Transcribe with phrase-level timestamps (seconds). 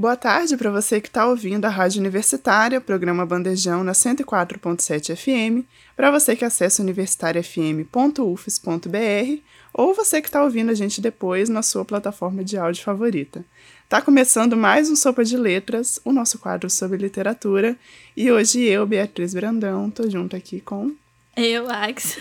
[0.00, 5.66] Boa tarde para você que está ouvindo a Rádio Universitária, programa Bandejão na 104.7 FM,
[5.94, 9.42] para você que acessa universitariafm.ufes.br
[9.74, 13.44] ou você que está ouvindo a gente depois na sua plataforma de áudio favorita.
[13.90, 17.76] Tá começando mais um Sopa de Letras, o nosso quadro sobre literatura,
[18.16, 20.92] e hoje eu, Beatriz Brandão, tô junto aqui com
[21.36, 22.18] eu, Ax.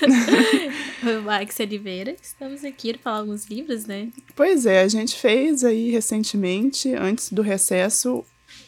[1.26, 2.16] o Ax Oliveira.
[2.22, 4.09] Estamos aqui para falar alguns livros, né?
[4.36, 8.23] Pois é, a gente fez aí recentemente, antes do recesso,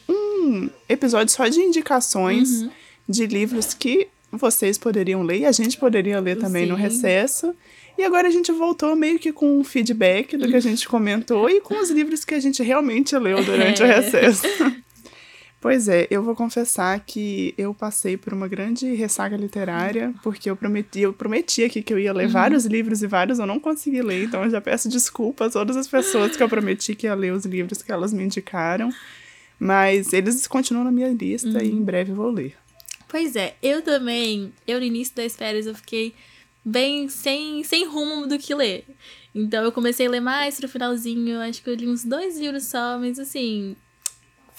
[0.09, 2.69] um episódio só de indicações uhum.
[3.07, 6.69] de livros que vocês poderiam ler e a gente poderia ler também Sim.
[6.71, 7.55] no recesso.
[7.97, 11.49] E agora a gente voltou meio que com um feedback do que a gente comentou
[11.49, 13.85] e com os livros que a gente realmente leu durante é.
[13.85, 14.43] o recesso.
[15.61, 20.55] Pois é, eu vou confessar que eu passei por uma grande ressaca literária, porque eu
[20.55, 22.31] prometi, eu prometi aqui que eu ia ler uhum.
[22.31, 25.77] vários livros e vários eu não consegui ler, então eu já peço desculpa a todas
[25.77, 28.89] as pessoas que eu prometi que ia ler os livros que elas me indicaram.
[29.59, 31.61] Mas eles continuam na minha lista uhum.
[31.61, 32.55] e em breve eu vou ler.
[33.07, 36.15] Pois é, eu também, eu no início das férias eu fiquei
[36.65, 38.83] bem sem, sem rumo do que ler.
[39.35, 42.63] Então eu comecei a ler mais pro finalzinho, acho que eu li uns dois livros
[42.63, 43.75] só, mas assim,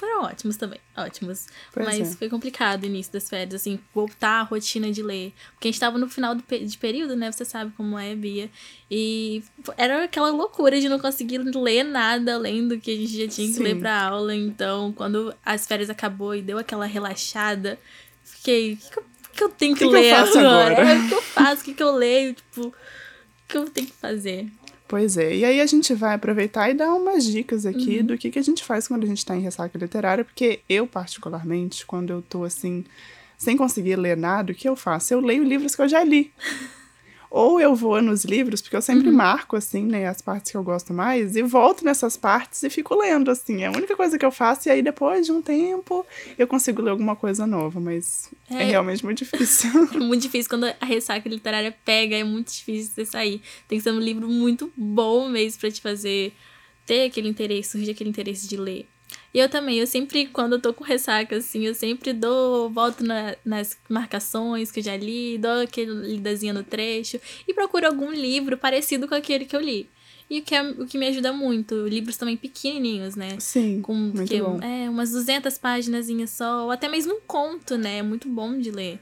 [0.03, 1.47] foram ótimos também, ótimos.
[1.73, 2.17] Pois Mas é.
[2.17, 5.33] foi complicado o início das férias, assim, voltar à rotina de ler.
[5.53, 7.31] Porque a gente tava no final do, de período, né?
[7.31, 8.51] Você sabe como é, Bia.
[8.91, 9.45] E
[9.77, 13.47] era aquela loucura de não conseguir ler nada além do que a gente já tinha
[13.47, 13.63] que Sim.
[13.63, 14.35] ler pra aula.
[14.35, 17.79] Então, quando as férias acabou e deu aquela relaxada,
[18.25, 18.73] fiquei.
[18.73, 19.01] O que, que,
[19.35, 20.75] que, eu tenho que, que ler eu agora?
[20.75, 21.63] É, o que eu faço?
[21.63, 22.35] O que, que eu leio?
[22.35, 22.75] Tipo, o
[23.47, 24.51] que eu tenho que fazer?
[24.93, 25.35] Pois é.
[25.35, 28.05] E aí a gente vai aproveitar e dar umas dicas aqui uhum.
[28.05, 30.87] do que, que a gente faz quando a gente está em ressaca literária, porque eu,
[30.87, 32.85] particularmente, quando eu tô assim,
[33.39, 35.15] sem conseguir ler nada, o que eu faço?
[35.15, 36.31] Eu leio livros que eu já li.
[37.35, 39.15] Ou eu vou nos livros, porque eu sempre uhum.
[39.15, 42.95] marco, assim, né, as partes que eu gosto mais, e volto nessas partes e fico
[42.95, 43.63] lendo, assim.
[43.63, 46.05] É a única coisa que eu faço, e aí depois de um tempo
[46.37, 49.71] eu consigo ler alguma coisa nova, mas é, é realmente muito difícil.
[49.95, 53.41] é muito difícil quando a ressaca literária pega, é muito difícil você sair.
[53.67, 56.35] Tem que ser um livro muito bom mesmo para te fazer
[56.85, 58.87] ter aquele interesse, surgir aquele interesse de ler.
[59.35, 63.03] E eu também, eu sempre, quando eu tô com ressaca, assim, eu sempre dou, volto
[63.03, 68.13] na, nas marcações que eu já li, dou aquele lidazinha no trecho e procuro algum
[68.13, 69.89] livro parecido com aquele que eu li.
[70.29, 73.37] E o que, é, o que me ajuda muito, livros também pequenininhos, né?
[73.39, 74.61] Sim, com muito que, bom.
[74.63, 77.99] É, umas 200 páginas só, ou até mesmo um conto, né?
[77.99, 79.01] É muito bom de ler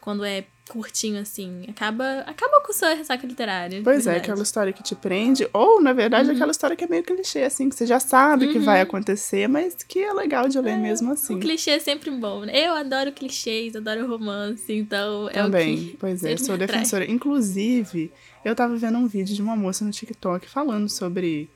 [0.00, 1.64] quando é curtinho, assim.
[1.68, 3.80] Acaba, acaba com sua ressaca literária.
[3.82, 5.48] Pois é, aquela história que te prende.
[5.52, 6.34] Ou, na verdade, uhum.
[6.34, 8.52] aquela história que é meio clichê, assim, que você já sabe uhum.
[8.52, 8.84] que vai uhum.
[8.84, 11.36] acontecer, mas que é legal de ler é, mesmo assim.
[11.36, 12.52] O clichê é sempre bom, né?
[12.54, 15.96] Eu adoro clichês, adoro romance, então Também, é o que.
[15.98, 17.10] Pois é, sou defensora.
[17.10, 18.12] Inclusive,
[18.44, 21.50] eu tava vendo um vídeo de uma moça no TikTok falando sobre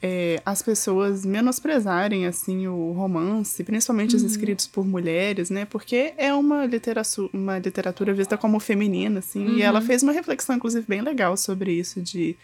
[0.00, 4.24] é, as pessoas menosprezarem assim o romance, principalmente uhum.
[4.24, 5.64] os escritos por mulheres, né?
[5.64, 9.46] Porque é uma literatura, uma literatura vista como feminina, assim.
[9.46, 9.58] Uhum.
[9.58, 9.86] E ela uhum.
[9.86, 12.36] fez uma reflexão, inclusive, bem legal sobre isso de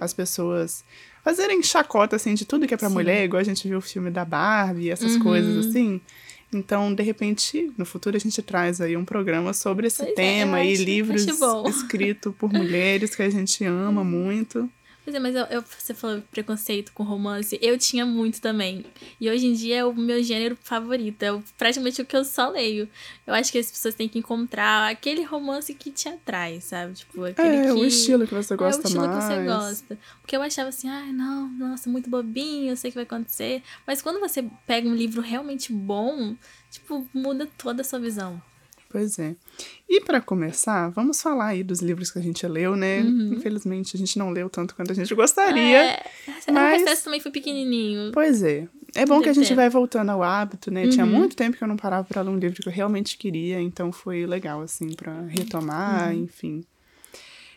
[0.00, 0.84] as pessoas
[1.24, 4.10] fazerem chacota assim de tudo que é para mulher, igual a gente viu o filme
[4.10, 5.20] da Barbie, essas uhum.
[5.20, 6.00] coisas assim.
[6.52, 10.14] Então, de repente, no futuro a gente traz aí um programa sobre esse pois é,
[10.14, 11.26] tema é, e livros
[11.68, 14.70] escritos por mulheres que a gente ama muito.
[15.08, 17.58] Pois é, mas eu, eu, você falou preconceito com romance.
[17.62, 18.84] Eu tinha muito também.
[19.18, 21.22] E hoje em dia é o meu gênero favorito.
[21.22, 22.86] É praticamente o que eu só leio.
[23.26, 26.92] Eu acho que as pessoas têm que encontrar aquele romance que te atrai, sabe?
[26.92, 27.70] Tipo, aquele é, que...
[27.70, 28.94] o estilo que você gosta mais.
[28.94, 29.24] É o estilo mais.
[29.24, 29.98] que você gosta.
[30.20, 33.04] Porque eu achava assim, ai, ah, não, nossa, muito bobinho, eu sei o que vai
[33.04, 33.62] acontecer.
[33.86, 36.36] Mas quando você pega um livro realmente bom,
[36.70, 38.42] tipo, muda toda a sua visão.
[38.90, 39.36] Pois é.
[39.86, 43.00] E para começar, vamos falar aí dos livros que a gente leu, né?
[43.00, 43.34] Uhum.
[43.34, 45.92] Infelizmente, a gente não leu tanto quanto a gente gostaria.
[45.92, 46.04] É,
[46.50, 46.80] mas...
[46.80, 48.10] o recesso também foi pequenininho.
[48.12, 48.66] Pois é.
[48.94, 50.84] É bom que a gente vai voltando ao hábito, né?
[50.84, 50.90] Uhum.
[50.90, 53.60] Tinha muito tempo que eu não parava para ler um livro que eu realmente queria,
[53.60, 56.22] então foi legal, assim, para retomar, uhum.
[56.22, 56.64] enfim.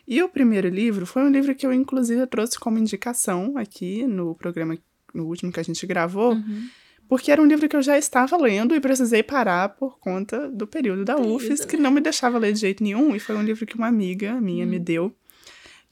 [0.06, 4.34] E o primeiro livro foi um livro que eu, inclusive, trouxe como indicação aqui no
[4.34, 4.76] programa,
[5.14, 6.32] no último que a gente gravou.
[6.32, 6.68] Uhum
[7.12, 10.66] porque era um livro que eu já estava lendo e precisei parar por conta do
[10.66, 13.66] período da UFES, que não me deixava ler de jeito nenhum, e foi um livro
[13.66, 14.68] que uma amiga minha hum.
[14.70, 15.14] me deu,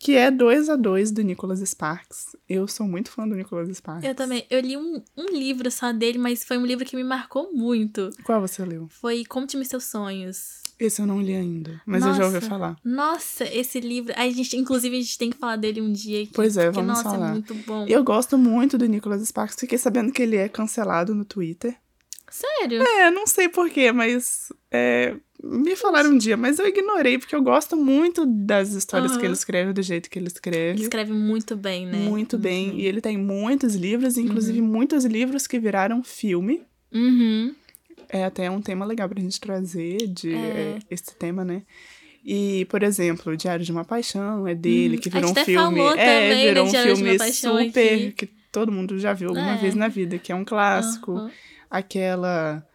[0.00, 2.34] que é 2 a 2 do Nicholas Sparks.
[2.48, 4.08] Eu sou muito fã do Nicholas Sparks.
[4.08, 4.46] Eu também.
[4.48, 8.08] Eu li um, um livro só dele, mas foi um livro que me marcou muito.
[8.24, 8.88] Qual você leu?
[8.88, 10.62] Foi Conte-me Seus Sonhos.
[10.78, 12.48] Esse eu não li ainda, mas eu já ouvi Nossa.
[12.48, 12.76] falar.
[12.82, 14.14] Nossa, esse livro.
[14.16, 16.32] A gente, inclusive, a gente tem que falar dele um dia aqui.
[16.32, 17.28] Pois é, porque, vamos nossa, falar.
[17.28, 17.84] é muito bom.
[17.86, 21.76] Eu gosto muito do Nicholas Sparks, fiquei sabendo que ele é cancelado no Twitter.
[22.30, 22.82] Sério?
[22.82, 27.42] É, não sei porquê, mas é, me falaram um dia, mas eu ignorei, porque eu
[27.42, 29.24] gosto muito das histórias que Aham.
[29.26, 30.82] ele escreve, do jeito que ele Ele escreve.
[30.82, 31.98] escreve muito bem, né?
[31.98, 32.78] Muito bem.
[32.80, 36.62] E ele tem muitos livros, inclusive muitos livros que viraram filme.
[36.92, 37.54] Uhum.
[38.08, 40.36] É até um tema legal pra gente trazer de É.
[40.36, 41.62] é, esse tema, né?
[42.24, 45.00] E, por exemplo, o Diário de uma Paixão é dele, Uhum.
[45.00, 45.80] que virou um filme.
[45.80, 48.12] é, também, virou né, um Diário filme super aqui.
[48.12, 49.56] que todo mundo já viu alguma É.
[49.56, 51.30] vez na vida, que é um clássico.
[51.70, 52.66] Aquela.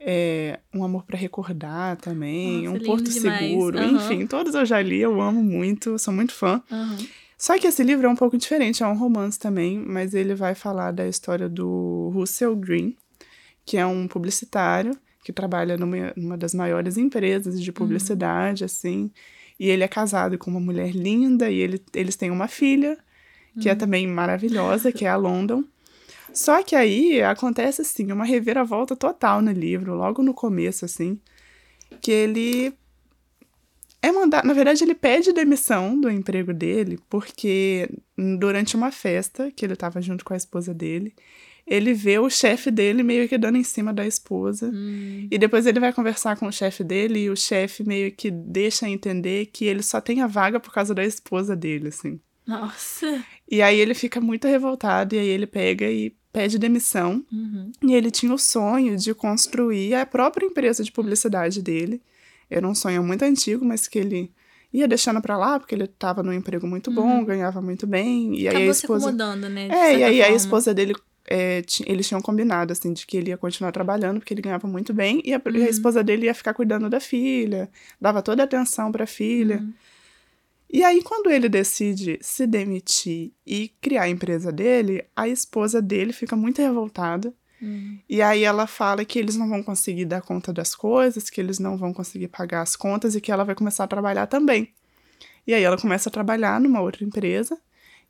[0.00, 3.40] É, um Amor pra Recordar também, Nossa, Um Porto demais.
[3.48, 3.96] Seguro, Aham.
[3.96, 6.62] enfim, todos eu já li, eu amo muito, sou muito fã.
[6.70, 6.98] Aham.
[7.36, 10.56] Só que esse livro é um pouco diferente, é um romance também, mas ele vai
[10.56, 12.96] falar da história do Russell Green,
[13.64, 19.10] que é um publicitário que trabalha numa, numa das maiores empresas de publicidade, assim.
[19.58, 22.96] E ele é casado com uma mulher linda e ele, eles têm uma filha,
[23.60, 25.64] que é também maravilhosa, que é a London.
[26.32, 31.18] Só que aí acontece, assim, uma reviravolta total no livro, logo no começo, assim,
[32.00, 32.72] que ele
[34.00, 34.46] é mandado.
[34.46, 37.88] Na verdade, ele pede demissão do emprego dele, porque
[38.38, 41.14] durante uma festa, que ele estava junto com a esposa dele,
[41.66, 44.70] ele vê o chefe dele meio que dando em cima da esposa.
[44.72, 45.28] Hum.
[45.30, 48.88] E depois ele vai conversar com o chefe dele e o chefe meio que deixa
[48.88, 52.18] entender que ele só tem a vaga por causa da esposa dele, assim.
[52.46, 53.22] Nossa.
[53.50, 57.24] E aí ele fica muito revoltado e aí ele pega e pede demissão.
[57.32, 57.72] Uhum.
[57.82, 62.00] E ele tinha o sonho de construir a própria empresa de publicidade dele.
[62.50, 64.30] Era um sonho muito antigo, mas que ele
[64.72, 68.34] ia deixando pra lá porque ele estava num emprego muito bom, ganhava muito bem.
[68.34, 68.50] E aí Uhum.
[68.50, 69.68] Acabou a se esposa acomodando, né?
[69.70, 70.36] é, e aí a forma.
[70.36, 70.94] esposa dele,
[71.30, 74.92] é, eles tinham combinado, assim, de que ele ia continuar trabalhando, porque ele ganhava muito
[74.94, 75.64] bem, e a, Uhum.
[75.64, 77.70] a esposa dele ia ficar cuidando da filha,
[78.00, 79.64] dava toda a atenção pra filha.
[80.70, 80.80] Uhum.
[80.80, 86.12] E aí, quando ele decide se demitir e criar a empresa dele, a esposa dele
[86.12, 87.32] fica muito revoltada.
[87.60, 87.98] Uhum.
[88.08, 91.58] E aí ela fala que eles não vão conseguir dar conta das coisas, que eles
[91.58, 94.72] não vão conseguir pagar as contas e que ela vai começar a trabalhar também.
[95.46, 97.58] E aí ela começa a trabalhar numa outra empresa.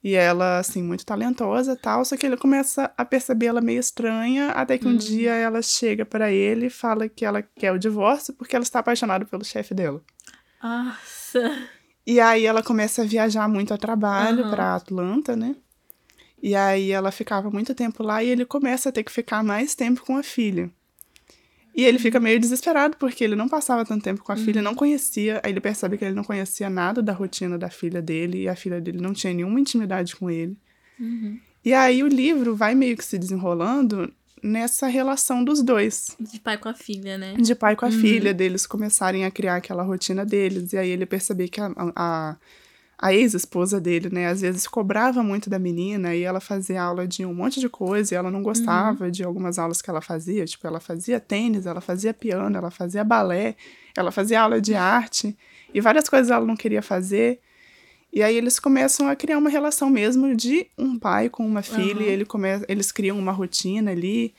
[0.02, 3.80] E ela, assim, muito talentosa e tal, só que ele começa a perceber ela meio
[3.80, 7.78] estranha, até que um dia ela chega pra ele e fala que ela quer o
[7.78, 10.00] divórcio porque ela está apaixonada pelo chefe dela.
[10.62, 11.68] Nossa.
[12.08, 14.50] E aí ela começa a viajar muito a trabalho Aham.
[14.50, 15.54] pra Atlanta, né?
[16.42, 19.74] E aí ela ficava muito tempo lá e ele começa a ter que ficar mais
[19.74, 20.70] tempo com a filha.
[21.74, 24.74] E ele fica meio desesperado porque ele não passava tanto tempo com a filha, não
[24.74, 25.38] conhecia.
[25.44, 28.56] Aí ele percebe que ele não conhecia nada da rotina da filha dele e a
[28.56, 30.56] filha dele não tinha nenhuma intimidade com ele.
[30.98, 31.38] Uhum.
[31.62, 34.10] E aí o livro vai meio que se desenrolando
[34.42, 37.34] nessa relação dos dois De pai com a filha, né?
[37.34, 40.72] de pai com a filha, deles começarem a criar aquela rotina deles.
[40.72, 42.36] E aí ele perceber que a, a,
[42.98, 47.24] a ex-esposa dele, né, às vezes cobrava muito da menina e ela fazia aula de
[47.24, 50.44] um monte de coisa e ela não gostava de algumas aulas que ela fazia.
[50.44, 53.54] Tipo, ela fazia tênis, ela fazia piano, ela fazia balé,
[53.96, 55.36] ela fazia aula de arte
[55.72, 57.40] e várias coisas ela não queria fazer.
[58.12, 62.02] E aí eles começam a criar uma relação mesmo de um pai com uma filha,
[62.02, 62.48] e ele come...
[62.68, 64.34] eles criam uma rotina ali.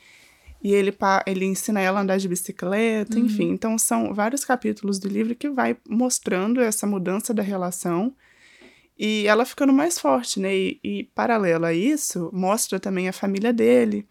[0.62, 3.48] E ele, pa- ele ensina ela a andar de bicicleta, enfim.
[3.50, 8.14] Então, são vários capítulos do livro que vai mostrando essa mudança da relação
[8.98, 10.54] e ela ficando mais forte, né?
[10.54, 14.06] E, e paralelo a isso, mostra também a família dele,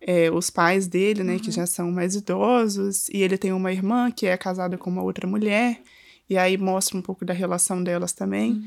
[0.00, 1.38] é, os pais dele, né?
[1.40, 3.08] Que já são mais idosos.
[3.08, 5.80] E ele tem uma irmã que é casada com uma outra mulher.
[6.28, 8.62] E aí mostra um pouco da relação delas também.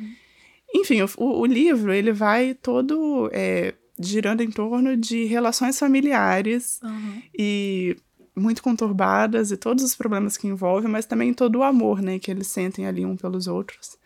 [0.73, 7.21] Enfim, o, o- livro, ele vai todo é, girando em torno de relações familiares Uhum.
[7.37, 7.95] e
[8.35, 12.31] muito conturbadas e todos os problemas que envolvem, mas também todo o amor, né, que
[12.31, 13.97] eles sentem ali um pelos outros.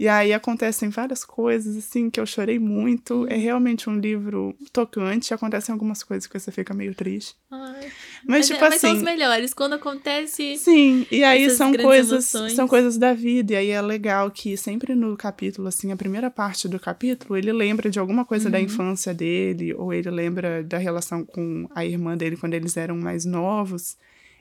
[0.00, 3.26] E aí acontecem várias coisas, assim, que eu chorei muito.
[3.28, 5.34] É realmente um livro tocante.
[5.34, 7.36] Acontecem algumas coisas que você fica meio triste.
[7.50, 7.86] Ai.
[8.26, 9.04] Mas, é- tipo mas são os assim.
[9.04, 9.52] melhores.
[9.52, 10.56] Quando acontece.
[10.56, 12.54] Sim, e aí são coisas, emoções.
[12.54, 16.30] são coisas da vida, e aí é legal que sempre no capítulo, assim, a primeira
[16.30, 18.52] parte do capítulo, ele lembra de alguma coisa Uhum.
[18.52, 22.96] da infância dele, ou ele lembra da relação com a irmã dele quando eles eram
[22.96, 23.98] mais novos.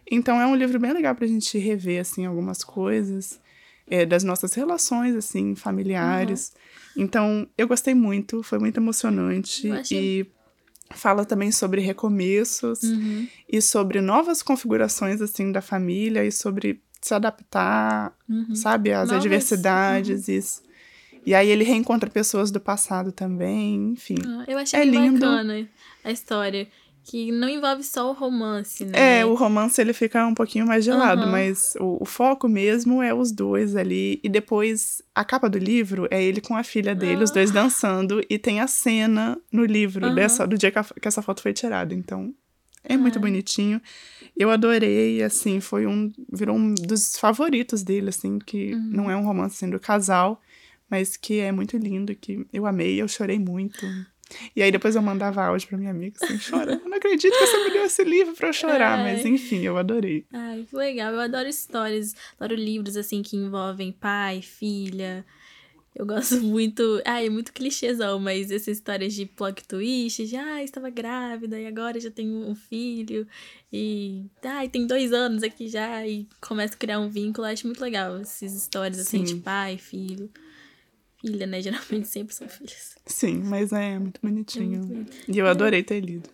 [0.10, 3.42] Então é um livro bem legal pra gente rever, assim, algumas coisas
[3.90, 6.54] é, das nossas relações, assim, familiares.
[6.96, 9.72] Então, eu gostei muito, foi muito emocionante.
[9.72, 10.26] Achei- E
[10.96, 13.28] fala também sobre recomeços Uhum.
[13.48, 18.56] e sobre novas configurações assim da família e sobre se adaptar, Uhum.
[18.56, 20.62] sabe, às Novas- adversidades isso.
[21.26, 24.16] E aí ele reencontra pessoas do passado também, enfim.
[24.26, 25.20] Ah, Eu achei É lindo.
[25.20, 25.68] bacana
[26.04, 26.68] a história.
[27.10, 29.20] Que não envolve só o romance, né?
[29.22, 31.32] É, o romance ele fica um pouquinho mais gelado, Aham.
[31.32, 34.20] mas o, o foco mesmo é os dois ali.
[34.24, 38.22] E depois, a capa do livro é ele com a filha dele, os dois dançando,
[38.30, 40.16] e tem a cena no livro Aham.
[40.16, 41.94] dessa, do dia que, a- que essa foto foi tirada.
[41.96, 42.34] Então,
[42.84, 43.82] é muito bonitinho.
[44.38, 46.12] Eu adorei, assim, foi um.
[46.32, 48.90] Virou um dos favoritos dele, assim, que Uhum.
[48.92, 50.42] não é um romance assim, do casal,
[50.90, 53.92] mas que é muito lindo, que eu amei, eu chorei muito.
[54.56, 56.82] E aí depois eu mandava áudio pra minha amiga, assim, chorando.
[56.84, 59.32] Eu não acredito que você me deu esse livro pra eu chorar, mas Ai.
[59.32, 60.26] enfim, eu adorei.
[60.32, 61.14] Ai, que legal.
[61.14, 65.26] Eu adoro histórias, adoro livros assim que envolvem pai, filha.
[65.96, 67.02] Eu gosto muito.
[67.06, 71.66] Ai, é muito clichêzão, mas essas histórias de plot twist, de ah, estava grávida e
[71.66, 73.28] agora já tenho um filho.
[73.72, 77.48] E ai, tem dois anos aqui já, e começa a criar um vínculo.
[77.48, 80.30] Eu acho muito legal essas histórias assim de pai, filho.
[81.22, 81.62] Filha, né?
[81.62, 82.96] Geralmente sempre são filhas.
[83.06, 84.86] Sim, mas é muito bonitinho.
[84.86, 85.18] muito bonito.
[85.28, 86.30] E eu adorei ter lido.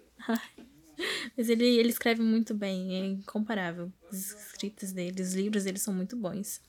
[1.37, 3.91] Mas ele, ele escreve muito bem, é incomparável.
[4.11, 6.61] As escritas dele, os livros dele são muito bons.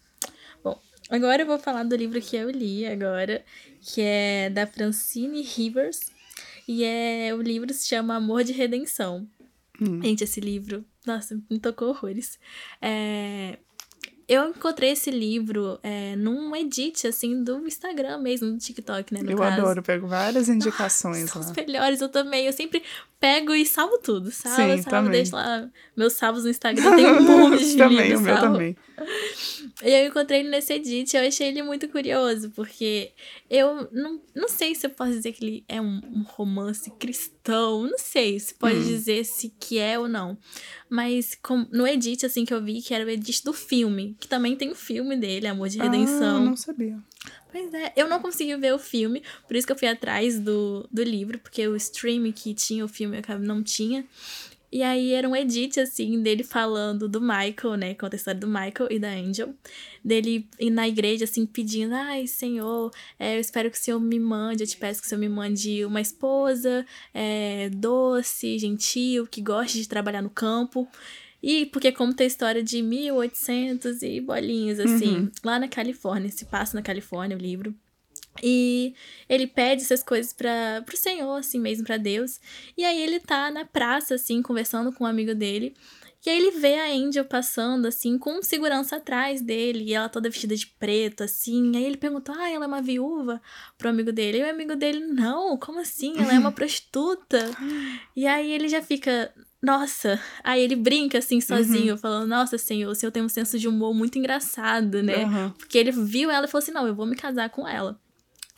[0.64, 3.44] Bom, agora eu vou falar do livro que eu li agora,
[3.80, 6.10] que é da Francine Rivers.
[6.66, 9.28] E é o livro se chama Amor de Redenção.
[9.80, 10.02] Hum.
[10.02, 12.38] Gente, esse livro, nossa, me tocou horrores.
[12.80, 13.58] É,
[14.28, 19.20] eu encontrei esse livro é, num edit, assim, do Instagram mesmo, do TikTok, né?
[19.24, 19.60] Eu caso.
[19.60, 21.48] adoro, pego várias indicações São lá.
[21.48, 22.46] os melhores, eu também.
[22.46, 22.82] Eu sempre
[23.20, 24.30] pego e salvo tudo.
[24.30, 25.12] Salvo, Sim, salvo, também.
[25.12, 25.68] deixo lá.
[25.96, 28.52] Meus salvos no Instagram tem um monte de também, livros, o meu salvo.
[28.52, 28.76] também.
[29.82, 33.12] E eu encontrei ele nesse edit, eu achei ele muito curioso, porque
[33.50, 37.82] eu não, não sei se eu posso dizer que ele é um, um romance cristão,
[37.82, 38.82] não sei se pode Hum.
[38.84, 40.38] dizer se que é ou não.
[40.88, 44.26] Mas com- no edit, assim, que eu vi, que era o edit do filme, que
[44.28, 46.38] também tem o filme dele, Amor de Redenção.
[46.38, 46.98] Ah, não sabia.
[47.50, 50.86] Pois é, eu não consegui ver o filme, por isso que eu fui atrás do,
[50.92, 54.04] do livro, porque o stream que tinha o filme eu não tinha.
[54.70, 57.94] E aí era um edit, assim, dele falando do Michael, né?
[57.94, 59.54] Conta a história do Michael e da Angel.
[60.04, 64.18] Dele ir na igreja, assim, pedindo, ai, Senhor, é, eu espero que o Senhor me
[64.18, 69.40] mande, eu te peço que o Senhor me mande uma esposa é, doce, gentil, que
[69.40, 70.86] goste de trabalhar no campo.
[71.48, 75.30] E porque conta a história de 1800 e bolinhas, assim, Uhum.
[75.44, 77.74] lá na Califórnia, se passa na Califórnia o livro.
[78.42, 78.94] E
[79.28, 82.38] ele pede essas coisas para pro Senhor, assim mesmo, para Deus.
[82.76, 85.74] E aí ele tá na praça, assim, conversando com um amigo dele.
[86.24, 90.28] E aí ele vê a Angel passando, assim, com segurança atrás dele, e ela toda
[90.28, 91.76] vestida de preto, assim.
[91.76, 93.40] Aí ele perguntou, ah, ela é uma viúva?
[93.78, 94.38] Pro amigo dele.
[94.38, 96.14] E o amigo dele, não, como assim?
[96.18, 97.38] Ela é uma prostituta.
[98.16, 99.32] e aí ele já fica,
[99.66, 100.20] nossa.
[100.44, 103.92] Aí ele brinca, assim, sozinho, falando, nossa, senhor, o senhor tem um senso de humor
[103.92, 105.24] muito engraçado, né?
[105.24, 105.54] Aham.
[105.58, 108.00] Porque ele viu ela e falou assim: não, eu vou me casar com ela.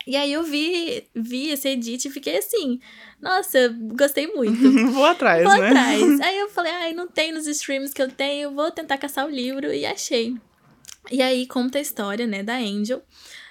[0.07, 2.81] E aí eu vi, vi esse edit e fiquei assim,
[3.21, 4.71] nossa, gostei muito.
[4.93, 5.69] Vou atrás, Vou né?
[5.69, 6.21] atrás.
[6.21, 9.31] Aí eu falei, ai, não tem nos streams que eu tenho, vou tentar caçar o
[9.31, 10.35] livro e achei.
[11.11, 13.03] E aí conta a história, né, da Angel.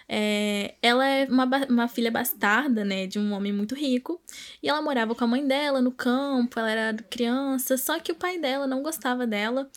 [0.09, 4.21] É, ela é uma, uma filha bastarda, né, de um homem muito rico.
[4.61, 8.15] E ela morava com a mãe dela no campo, ela era criança, só que o
[8.15, 9.69] pai dela não gostava dela.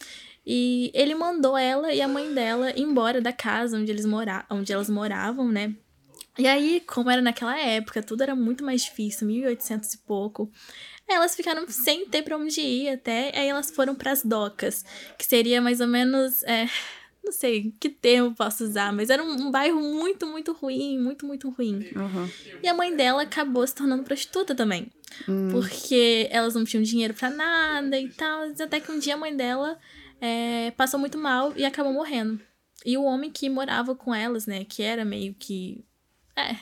[0.47, 4.73] E ele mandou ela e a mãe dela embora da casa onde, eles mora onde
[4.73, 5.75] elas moravam, né?
[6.39, 10.51] E aí, como era naquela época, tudo era muito mais difícil, 1800 e pouco.
[11.07, 14.85] Elas ficaram sem ter pra onde ir até, aí elas foram pras docas,
[15.19, 16.67] que seria mais ou menos, é,
[17.23, 21.27] não sei que termo posso usar, mas era um, um bairro muito, muito ruim, muito,
[21.27, 21.87] muito ruim.
[21.95, 22.29] Aham.
[22.63, 24.91] E a mãe dela acabou se tornando prostituta também.
[25.51, 28.43] Porque elas não tinham dinheiro pra nada e tal.
[28.61, 29.79] Até que um dia a mãe dela
[30.21, 32.41] é, passou muito mal e acabou morrendo.
[32.85, 34.65] E o homem que morava com elas, né?
[34.65, 35.85] Que era meio que.
[36.37, 36.57] É.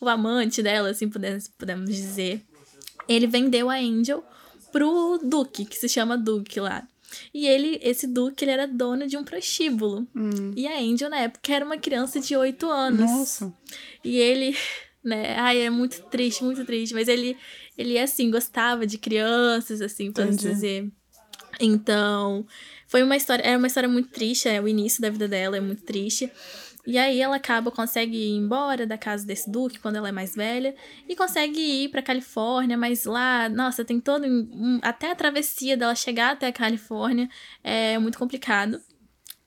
[0.00, 2.44] O amante dela, assim, podemos, podemos dizer.
[3.08, 4.24] Ele vendeu a Angel
[4.70, 6.86] pro Duque, que se chama Duque lá.
[7.32, 10.06] E ele, esse Duque, ele era dono de um prostíbulo.
[10.14, 10.52] Hum.
[10.56, 13.10] E a Angel, na época, era uma criança de 8 anos.
[13.10, 13.52] Nossa.
[14.04, 14.56] E ele,
[15.02, 17.36] né, ai, é muito triste, muito triste, mas ele,
[17.76, 20.90] ele assim, gostava de crianças, assim, pra dizer.
[21.60, 22.46] Então,
[22.86, 25.60] foi uma história, era uma história muito triste, é o início da vida dela é
[25.60, 26.30] muito triste.
[26.86, 30.34] E aí ela acaba, consegue ir embora da casa desse duque quando ela é mais
[30.34, 30.74] velha
[31.08, 35.94] e consegue ir pra Califórnia, mas lá, nossa, tem todo um, até a travessia dela
[35.94, 37.28] chegar até a Califórnia
[37.62, 38.80] é muito complicado.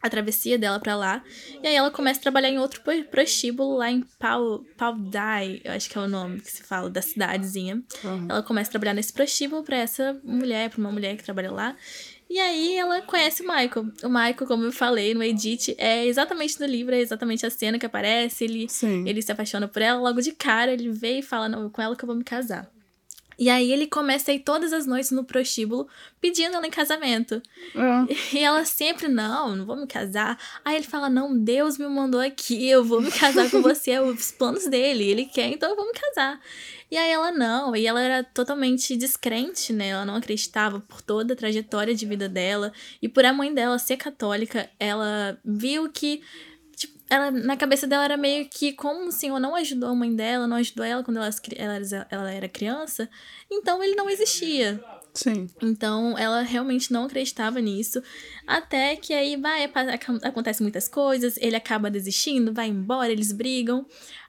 [0.01, 1.23] A travessia dela pra lá.
[1.63, 5.71] E aí ela começa a trabalhar em outro pro- prostíbulo lá em Pau, Paudai, eu
[5.71, 7.81] acho que é o nome que se fala da cidadezinha.
[8.03, 8.27] Aham.
[8.29, 11.75] Ela começa a trabalhar nesse prostíbulo pra essa mulher, pra uma mulher que trabalha lá.
[12.29, 13.85] E aí ela conhece o Michael.
[14.03, 17.77] O Michael, como eu falei no edit, é exatamente no livro, é exatamente a cena
[17.77, 18.43] que aparece.
[18.43, 19.07] Ele, Sim.
[19.07, 21.95] ele se apaixona por ela, logo de cara ele vê e fala: Não, com ela
[21.95, 22.69] que eu vou me casar.
[23.37, 25.87] E aí ele começa a ir todas as noites no prostíbulo
[26.21, 27.41] pedindo ela em casamento.
[28.33, 30.39] E ela sempre, não, não vou me casar.
[30.63, 34.01] Aí ele fala, não, Deus me mandou aqui, eu vou me casar com você, é
[34.01, 36.39] os planos dele, ele quer, então eu vou me casar.
[36.89, 39.89] E aí ela não, e ela era totalmente descrente, né?
[39.89, 42.71] Ela não acreditava por toda a trajetória de vida dela.
[43.01, 46.21] E por a mãe dela ser católica, ela viu que
[47.09, 50.47] ela, na cabeça dela era meio que como o senhor não ajudou a mãe dela,
[50.47, 53.09] não ajudou ela quando ela, ela, ela era criança,
[53.49, 54.83] então ele não existia.
[55.13, 55.47] Sim.
[55.61, 58.01] Então ela realmente não acreditava nisso.
[58.45, 59.71] Até que aí vai,
[60.23, 63.85] acontece muitas coisas, ele acaba desistindo, vai embora, eles brigam.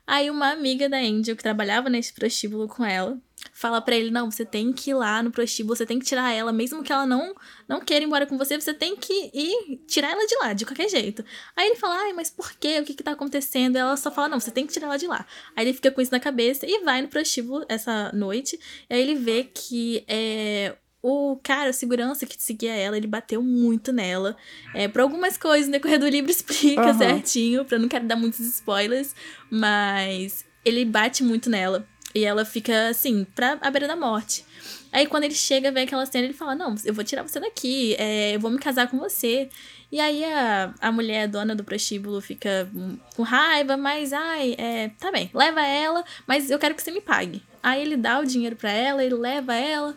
[0.07, 3.21] Aí uma amiga da Angel que trabalhava nesse prostíbulo com ela
[3.57, 6.33] fala para ele: "Não, você tem que ir lá no prostíbulo, você tem que tirar
[6.33, 7.35] ela, mesmo que ela não
[7.67, 10.67] não queira ir embora com você, você tem que ir tirar ela de lá de
[10.67, 11.25] qualquer jeito".
[11.57, 12.79] Aí ele fala: "Ai, mas por quê?
[12.81, 13.77] O que que tá acontecendo?".
[13.77, 15.27] Ela só fala: "Não, você tem que tirar ela de lá".
[15.57, 18.59] Aí ele fica com isso na cabeça e vai no prostíbulo essa noite.
[18.89, 20.77] E aí ele vê que é
[21.09, 24.37] o cara, a segurança que seguia ela, ele bateu muito nela.
[24.75, 26.99] É, por algumas coisas, no decorrer do livro explica uhum.
[26.99, 29.15] certinho, pra não quero dar muitos spoilers,
[29.49, 31.87] mas ele bate muito nela.
[32.17, 34.43] E ela fica, assim, pra a beira da morte.
[34.91, 37.95] Aí quando ele chega, vê aquela cena, ele fala: Não, eu vou tirar você daqui,
[37.99, 39.51] é, eu vou me casar com você.
[39.93, 42.69] E aí a, a mulher, dona do prostíbulo, fica
[43.15, 47.03] com raiva, mas ai, é, tá bem, leva ela, mas eu quero que você me
[47.03, 47.43] pague.
[47.63, 49.95] Aí ele dá o dinheiro para ela, ele leva ela.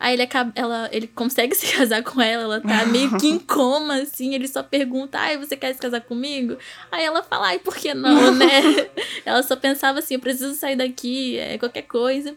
[0.00, 3.38] Aí ele acaba, ela, ele consegue se casar com ela, ela tá meio que em
[3.40, 6.56] coma, assim, ele só pergunta, ai, você quer se casar comigo?
[6.90, 8.62] Aí ela fala, ai, por que não, né?
[9.24, 12.34] ela só pensava assim, eu preciso sair daqui, é qualquer coisa.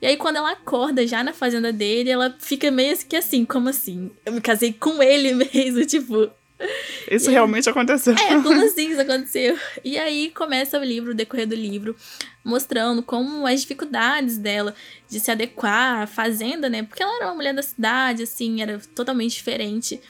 [0.00, 3.68] E aí, quando ela acorda já na fazenda dele, ela fica meio que assim, como
[3.68, 4.10] assim?
[4.26, 6.28] Eu me casei com ele mesmo, tipo.
[7.10, 8.14] Isso e, realmente aconteceu.
[8.14, 9.58] É, como assim isso aconteceu?
[9.84, 11.94] E aí começa o livro, o decorrer do livro,
[12.44, 14.74] mostrando como as dificuldades dela
[15.08, 16.82] de se adequar à fazenda, né?
[16.82, 20.00] Porque ela era uma mulher da cidade, assim, era totalmente diferente.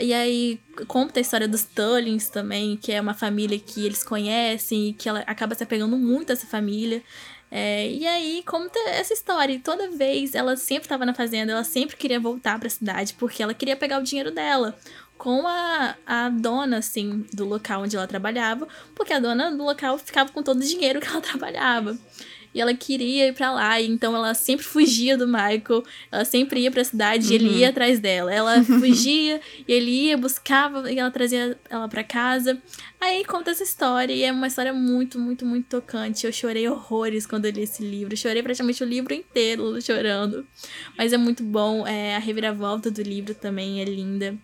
[0.00, 4.90] E aí conta a história dos Tullings também, que é uma família que eles conhecem
[4.90, 7.02] e que ela acaba se apegando muito a essa família.
[7.50, 9.54] É, e aí conta essa história.
[9.54, 13.14] E toda vez ela sempre estava na fazenda, ela sempre queria voltar para a cidade
[13.14, 14.78] porque ela queria pegar o dinheiro dela
[15.18, 19.98] com a, a dona, assim, do local onde ela trabalhava, porque a dona do local
[19.98, 21.98] ficava com todo o dinheiro que ela trabalhava.
[22.54, 26.60] E ela queria ir para lá, e então ela sempre fugia do Michael, ela sempre
[26.60, 27.32] ia para a cidade uhum.
[27.32, 27.56] e ele uhum.
[27.56, 28.32] ia atrás dela.
[28.32, 32.60] Ela fugia e ele ia, buscava e ela trazia ela para casa.
[32.98, 36.24] Aí conta essa história e é uma história muito, muito, muito tocante.
[36.24, 38.16] Eu chorei horrores quando eu li esse livro.
[38.16, 40.46] chorei praticamente o livro inteiro chorando.
[40.96, 44.36] Mas é muito bom, é, a reviravolta do livro também é linda.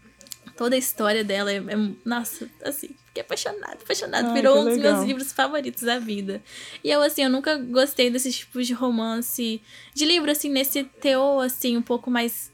[0.56, 4.28] Toda a história dela é, é nossa, assim, fiquei apaixonada, apaixonada.
[4.28, 6.42] Ai, Virou um dos meus livros favoritos da vida.
[6.82, 9.60] E eu, assim, eu nunca gostei desses tipos de romance,
[9.92, 12.52] de livro, assim, nesse teor, assim, um pouco mais.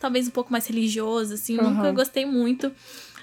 [0.00, 1.58] Talvez um pouco mais religioso, assim.
[1.58, 1.70] Uhum.
[1.70, 2.72] Nunca gostei muito.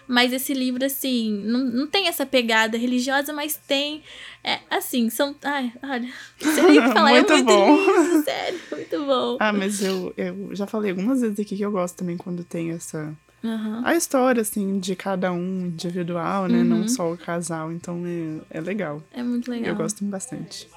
[0.08, 4.04] Mas esse livro, assim, não, não tem essa pegada religiosa, mas tem.
[4.44, 5.36] É, assim, são.
[5.44, 6.13] Ai, olha.
[6.38, 7.10] Sei que falar.
[7.10, 7.76] muito é muito bom.
[7.76, 9.38] lindo, sério, muito bom.
[9.39, 12.72] Ah, mas eu, eu já falei algumas vezes aqui que eu gosto também quando tem
[12.72, 13.82] essa Uhum.
[13.86, 16.60] A história, assim, de cada um individual, né?
[16.60, 16.63] Uhum.
[16.63, 17.71] Não só o casal.
[17.71, 19.04] Então é, é legal.
[19.13, 19.69] É muito legal.
[19.69, 20.67] Eu gosto bastante.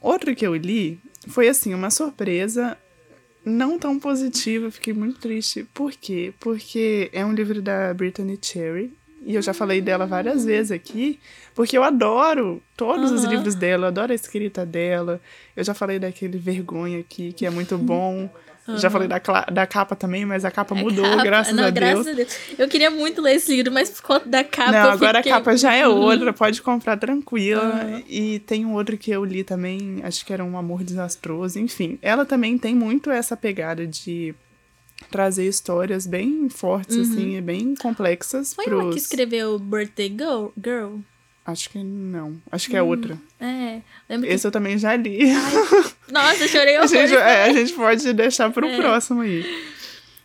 [0.00, 2.76] Outro que eu li foi, assim, uma surpresa
[3.44, 4.70] não tão positiva.
[4.70, 5.66] Fiquei muito triste.
[5.74, 6.32] Por quê?
[6.38, 8.92] Porque é um livro da Brittany Cherry.
[9.22, 11.18] E eu já falei dela várias vezes aqui,
[11.54, 13.16] porque eu adoro todos uhum.
[13.16, 15.20] os livros dela, eu adoro a escrita dela.
[15.56, 18.30] Eu já falei daquele Vergonha aqui, que é muito bom.
[18.68, 18.76] Uhum.
[18.76, 19.18] Já falei da,
[19.50, 22.38] da capa também, mas a capa mudou, capa, graças, não, a graças a Deus.
[22.58, 24.72] Eu queria muito ler esse livro, mas por conta da capa.
[24.72, 25.32] Não, agora fiquei...
[25.32, 25.96] a capa já é uhum.
[25.96, 27.86] outra, pode comprar tranquila.
[27.86, 28.02] Uhum.
[28.06, 31.58] E tem um outro que eu li também, acho que era Um Amor Desastroso.
[31.58, 34.34] Enfim, ela também tem muito essa pegada de
[35.10, 37.02] trazer histórias bem fortes, uhum.
[37.02, 38.52] assim, bem complexas.
[38.52, 38.84] Foi pros...
[38.84, 40.48] uma que escreveu Birthday Girl?
[40.62, 40.96] Girl?
[41.46, 42.36] Acho que não.
[42.52, 43.18] Acho que é hum, outra.
[43.40, 43.80] É.
[44.06, 44.46] Lembro Esse que...
[44.46, 45.20] eu também já li.
[45.30, 48.76] Ai, nossa, chorei a gente, é, a gente pode deixar pro é.
[48.76, 49.44] próximo aí.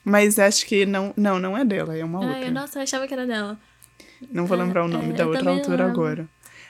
[0.03, 2.51] Mas acho que não, não, não é dela, é uma Ai, outra.
[2.51, 3.57] Nossa, eu achava que era dela.
[4.31, 6.27] Não vou é, lembrar o nome é, da outra autora agora.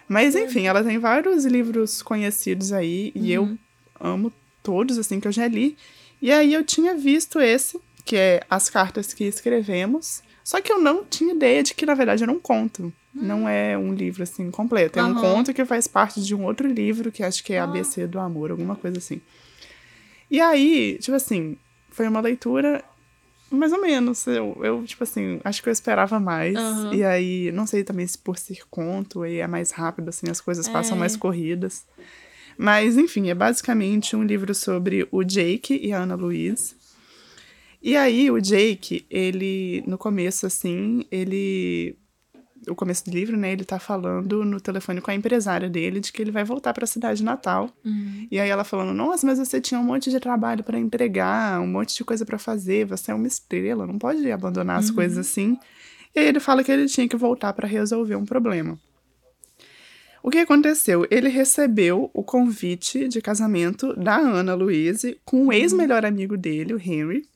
[0.07, 3.21] Mas enfim, ela tem vários livros conhecidos aí uhum.
[3.23, 3.57] e eu uhum.
[3.99, 5.77] amo todos assim que eu já li.
[6.21, 10.79] E aí eu tinha visto esse, que é As Cartas que Escrevemos, só que eu
[10.79, 12.93] não tinha ideia de que na verdade era um conto.
[13.13, 14.99] Não é um livro assim completo.
[14.99, 15.11] É uhum.
[15.11, 18.19] um conto que faz parte de um outro livro que acho que é ABC do
[18.19, 19.21] Amor, alguma coisa assim.
[20.29, 21.57] E aí, tipo assim,
[21.91, 22.83] foi uma leitura
[23.51, 24.25] mais ou menos.
[24.25, 26.57] Eu, eu tipo assim, acho que eu esperava mais.
[26.57, 26.93] Uhum.
[26.93, 30.41] E aí, não sei também se por ser conto, aí é mais rápido, assim, as
[30.41, 30.99] coisas passam é.
[30.99, 31.85] mais corridas.
[32.57, 36.75] Mas, enfim, é basicamente um livro sobre o Jake e a Ana Luiz.
[37.81, 41.95] E aí, o Jake, ele, no começo, assim, ele.
[42.67, 43.51] O começo do livro, né?
[43.51, 46.83] Ele tá falando no telefone com a empresária dele de que ele vai voltar para
[46.83, 47.69] a cidade natal.
[48.31, 51.67] E aí ela falando: Nossa, mas você tinha um monte de trabalho para entregar, um
[51.67, 55.57] monte de coisa para fazer, você é uma estrela, não pode abandonar as coisas assim.
[56.15, 58.79] E aí ele fala que ele tinha que voltar para resolver um problema.
[60.21, 61.05] O que aconteceu?
[61.11, 66.79] Ele recebeu o convite de casamento da Ana Louise com o ex-melhor amigo dele, o
[66.79, 67.27] Henry.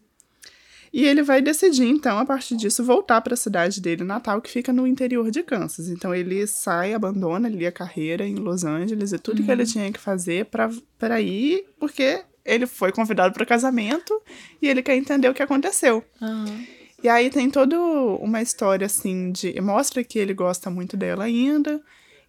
[0.94, 4.50] E ele vai decidir, então, a partir disso, voltar para a cidade dele natal, que
[4.50, 5.90] fica no interior de Kansas.
[5.90, 9.92] Então ele sai, abandona ali a carreira em Los Angeles e tudo que ele tinha
[9.92, 14.22] que fazer para ir, porque ele foi convidado para o casamento
[14.62, 16.04] e ele quer entender o que aconteceu.
[16.22, 16.66] Aham.
[17.04, 21.80] E aí tem toda uma história assim de mostra que ele gosta muito dela ainda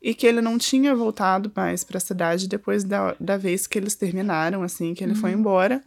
[0.03, 3.79] e que ele não tinha voltado mais para a cidade depois da, da vez que
[3.79, 5.83] eles terminaram, assim, que ele foi embora.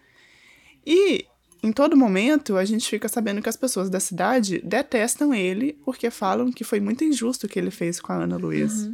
[0.85, 1.25] E
[1.63, 6.09] em todo momento a gente fica sabendo que as pessoas da cidade detestam ele porque
[6.09, 8.89] falam que foi muito injusto o que ele fez com a Ana Luiz.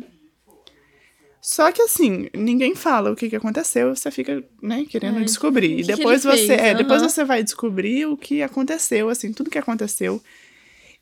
[1.41, 5.71] Só que assim, ninguém fala o que, que aconteceu, você fica, né, querendo É, descobrir.
[5.71, 6.61] E que que depois você, fez?
[6.61, 7.09] é, depois Aham.
[7.09, 10.21] você vai descobrir o que aconteceu, assim, tudo que aconteceu.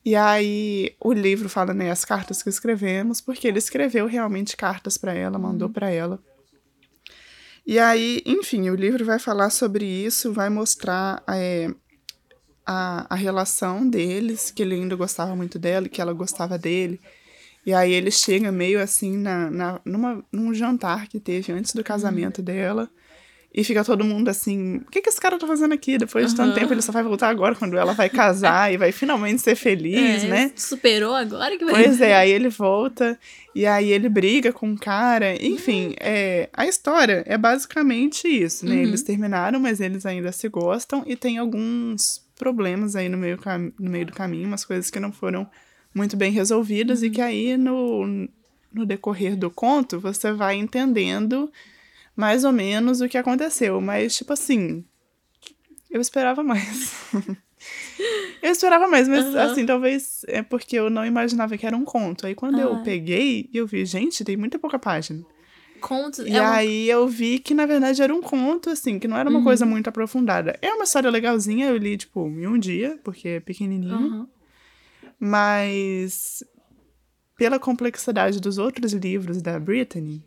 [0.04, 5.00] E aí o livro fala, né, as cartas que escrevemos, porque ele escreveu realmente cartas
[5.00, 6.20] para ela, mandou para ela.
[7.66, 11.68] E aí, enfim, o livro vai falar sobre isso, vai mostrar é,
[12.66, 17.00] a, a relação deles, que ele ainda gostava muito dela, e que ela gostava dele.
[17.66, 21.84] E aí ele chega meio assim na, na, numa, num jantar que teve antes do
[21.84, 22.90] casamento dela.
[23.58, 25.98] E fica todo mundo assim, o que, que esse cara tá fazendo aqui?
[25.98, 28.92] Depois de tanto tempo, ele só vai voltar agora quando ela vai casar e vai
[28.92, 30.52] finalmente ser feliz, É, né?
[30.58, 31.86] Superou agora que vai.
[31.86, 33.18] Pois é, aí ele volta
[33.56, 35.42] e aí ele briga com o cara.
[35.42, 38.76] Enfim, é, a história é basicamente isso, né?
[38.76, 43.40] Eles terminaram, mas eles ainda se gostam e tem alguns problemas aí no meio,
[43.80, 45.50] no meio do caminho, umas coisas que não foram
[45.94, 48.28] muito bem resolvidas e que aí no,
[48.74, 51.50] no decorrer do conto você vai entendendo
[52.16, 53.80] mais ou menos o que aconteceu.
[53.82, 54.84] Mas, tipo assim,
[55.90, 56.92] eu esperava mais.
[58.44, 59.42] Eu esperava mais, mas Aham.
[59.46, 62.28] assim, talvez é porque eu não imaginava que era um conto.
[62.28, 62.78] Aí quando eu Ah.
[62.78, 65.26] peguei, eu vi, gente, tem muita pouca página.
[65.82, 66.22] Conto.
[66.28, 69.18] E é um- aí eu vi que, na verdade, era um conto, assim, que não
[69.18, 70.60] era uma coisa muito aprofundada.
[70.62, 74.30] É uma história legalzinha, eu li, tipo, em um dia, porque é pequenininho.
[75.20, 76.44] Mas,
[77.36, 80.24] pela complexidade dos outros livros da Brittany,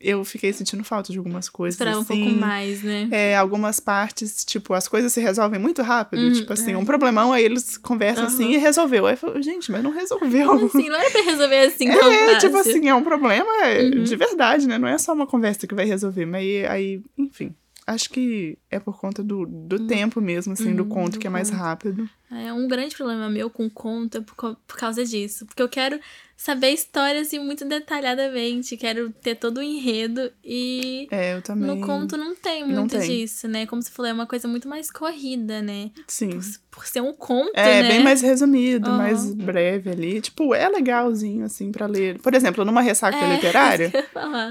[0.00, 2.16] eu fiquei sentindo falta de algumas coisas, Esperava um assim.
[2.24, 3.08] pouco mais, né?
[3.10, 6.22] É, algumas partes, tipo, as coisas se resolvem muito rápido.
[6.22, 6.76] Hum, tipo assim, é.
[6.76, 8.52] um problemão, aí eles conversam assim Aham.
[8.54, 9.06] e resolveu.
[9.06, 10.46] Aí eu falo, gente, mas não resolveu.
[10.48, 10.88] Como assim?
[10.88, 12.40] Não era pra resolver assim tão É, fácil.
[12.48, 13.50] tipo assim, é um problema
[13.94, 14.02] Uhum.
[14.04, 14.78] de verdade, né?
[14.78, 16.24] Não é só uma conversa que vai resolver.
[16.26, 17.54] Mas aí, aí, enfim.
[17.86, 21.26] Acho que é por conta do, do tempo mesmo, assim, do Uhum, conto, do que
[21.26, 21.58] é mais conto.
[21.58, 22.08] rápido.
[22.30, 25.44] É um grande problema meu com conto é por, por causa disso.
[25.44, 25.98] Porque eu quero
[26.42, 28.74] saber a história assim muito detalhadamente.
[28.76, 30.32] Quero ter todo o enredo.
[30.42, 31.68] E É, eu também.
[31.68, 33.08] no conto não tem não muito tem.
[33.08, 33.66] disso, né?
[33.66, 35.90] Como você falou, é uma coisa muito mais corrida, né?
[36.06, 36.40] Sim.
[36.70, 37.88] Por ser um conto, É, né?
[37.88, 38.96] bem mais resumido, Aham.
[38.96, 40.20] mais breve ali.
[40.22, 42.18] Tipo, é legalzinho, assim, pra ler.
[42.20, 43.92] Por exemplo, numa ressaca É, literária,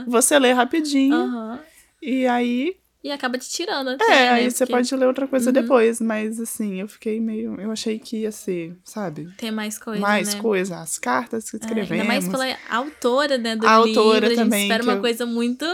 [0.05, 1.59] você lê rapidinho Aham.
[2.01, 4.29] e aí E acaba te tirando até, É, né?
[4.31, 5.53] aí você Porque pode ler outra coisa Uhum.
[5.53, 7.55] depois, mas assim, eu fiquei meio.
[7.59, 9.29] Eu achei que ia ser, sabe?
[9.37, 10.41] Ter mais coisa, mais né?
[10.41, 11.91] coisa, as cartas que É, escrevemos.
[11.91, 14.01] ainda mais pela autora, né, do A livro.
[14.01, 15.65] autora a gente também, espera uma eu- coisa muito...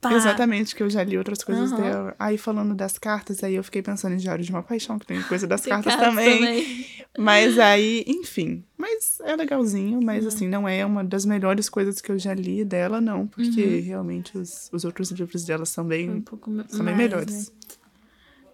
[0.00, 0.12] pá.
[0.14, 1.82] Exatamente, que eu já li outras coisas Aham.
[1.82, 2.16] dela.
[2.18, 5.22] Aí falando das cartas, aí eu fiquei pensando em Diário de uma Paixão, que tem
[5.22, 6.86] coisa das Tem cartas cartas também.
[7.18, 8.64] Mas aí, enfim.
[8.76, 12.64] Mas é legalzinho, mas assim, não é uma das melhores coisas que eu já li
[12.64, 13.26] dela, não.
[13.26, 13.80] Porque Uhum.
[13.82, 17.48] realmente os, os outros livros dela são Um bem, pouco são bem mais, melhores.
[17.50, 17.54] né?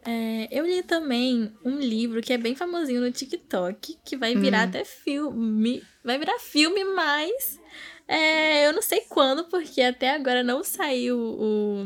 [0.07, 4.65] É, eu li também um livro que é bem famosinho no TikTok, que vai virar
[4.67, 4.69] Hum.
[4.69, 5.83] até filme.
[6.05, 7.59] Vai virar filme, mas
[8.09, 11.85] é, eu não sei quando, porque até agora não saiu o,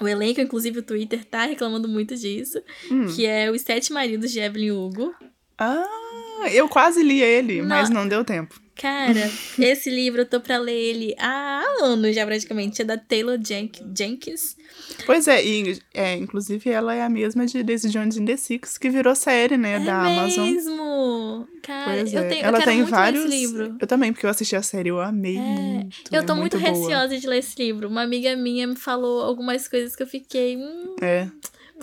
[0.00, 3.06] o elenco, inclusive o Twitter tá reclamando muito disso, Hum.
[3.14, 5.14] que é Os Sete Maridos de Evelyn Hugo.
[5.58, 5.84] Ah,
[6.48, 8.60] eu quase li ele, mas não deu tempo.
[8.76, 12.80] Cara, esse livro eu tô pra ler ele há anos já praticamente.
[12.80, 14.56] É da Taylor Jenk- Jenkins.
[15.04, 18.78] Pois é, e é, inclusive ela é a mesma de Daisy Jones in the Six,
[18.78, 20.50] que virou série, né, É da Amazon.
[20.50, 21.46] mesmo!
[21.62, 22.28] Cara, Pois eu, é.
[22.28, 23.24] tenho, eu ela quero tem muito vários.
[23.24, 23.76] esse livro.
[23.78, 25.96] Eu também, porque eu assisti a série, eu amei É, muito.
[26.14, 26.70] Eu tô é muito, boa.
[26.70, 27.86] receosa de ler esse livro.
[27.88, 30.56] Uma amiga minha me falou algumas coisas que eu fiquei.
[30.56, 31.28] Hum, É.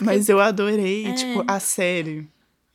[0.01, 1.13] Mas eu adorei, É.
[1.13, 2.27] tipo, a série.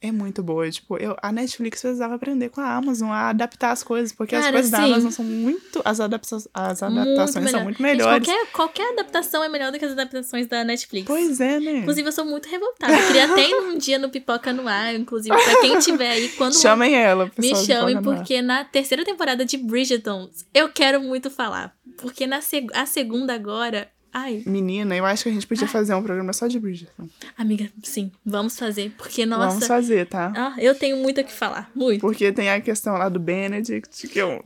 [0.02, 0.68] É muito boa.
[0.70, 4.42] Tipo, eu, a Netflix precisava aprender com a Amazon a adaptar as coisas, porque as
[4.42, 4.84] Cara, coisas da sim.
[4.84, 5.80] Amazon são muito.
[5.84, 7.64] As, adapta as Muito adaptações são melhor.
[7.64, 8.26] muito Gente, melhores.
[8.26, 11.06] qualquer, qualquer adaptação é melhor do que as adaptações da Netflix.
[11.06, 11.78] Pois é, né?
[11.78, 12.92] Inclusive, eu sou muito revoltada.
[12.92, 16.28] Eu queria até ir um dia no Pipoca no Ar, inclusive, pra quem tiver aí,
[16.30, 17.60] quando Chamem ela, me pessoal.
[17.60, 21.74] de chamem, porque na terceira temporada de Bridgerton, eu quero muito falar.
[21.98, 23.88] Porque na seg a segunda agora.
[24.12, 27.08] Ai, Menina, eu acho que a gente podia fazer um programa só de Bridgerton.
[27.36, 28.92] amiga, sim, vamos fazer.
[28.98, 29.48] Porque, nossa.
[29.48, 30.32] Vamos fazer, tá?
[30.36, 31.70] Ah, eu tenho muito o que falar.
[31.74, 32.00] Muito.
[32.00, 34.42] Porque tem a questão lá do Benedict, que eu.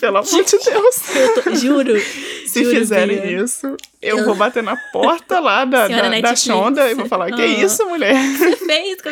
[0.00, 1.14] Pelo amor de Deus.
[1.16, 1.92] Eu tô- juro.
[2.50, 3.44] Se juro, fizerem Bia.
[3.44, 6.42] isso, eu, vou bater na porta lá da, Senhora da, da Netflix.
[6.42, 7.46] Shonda e vou falar: Que Ah.
[7.46, 8.14] isso, mulher?
[8.38, 9.10] Você fez com.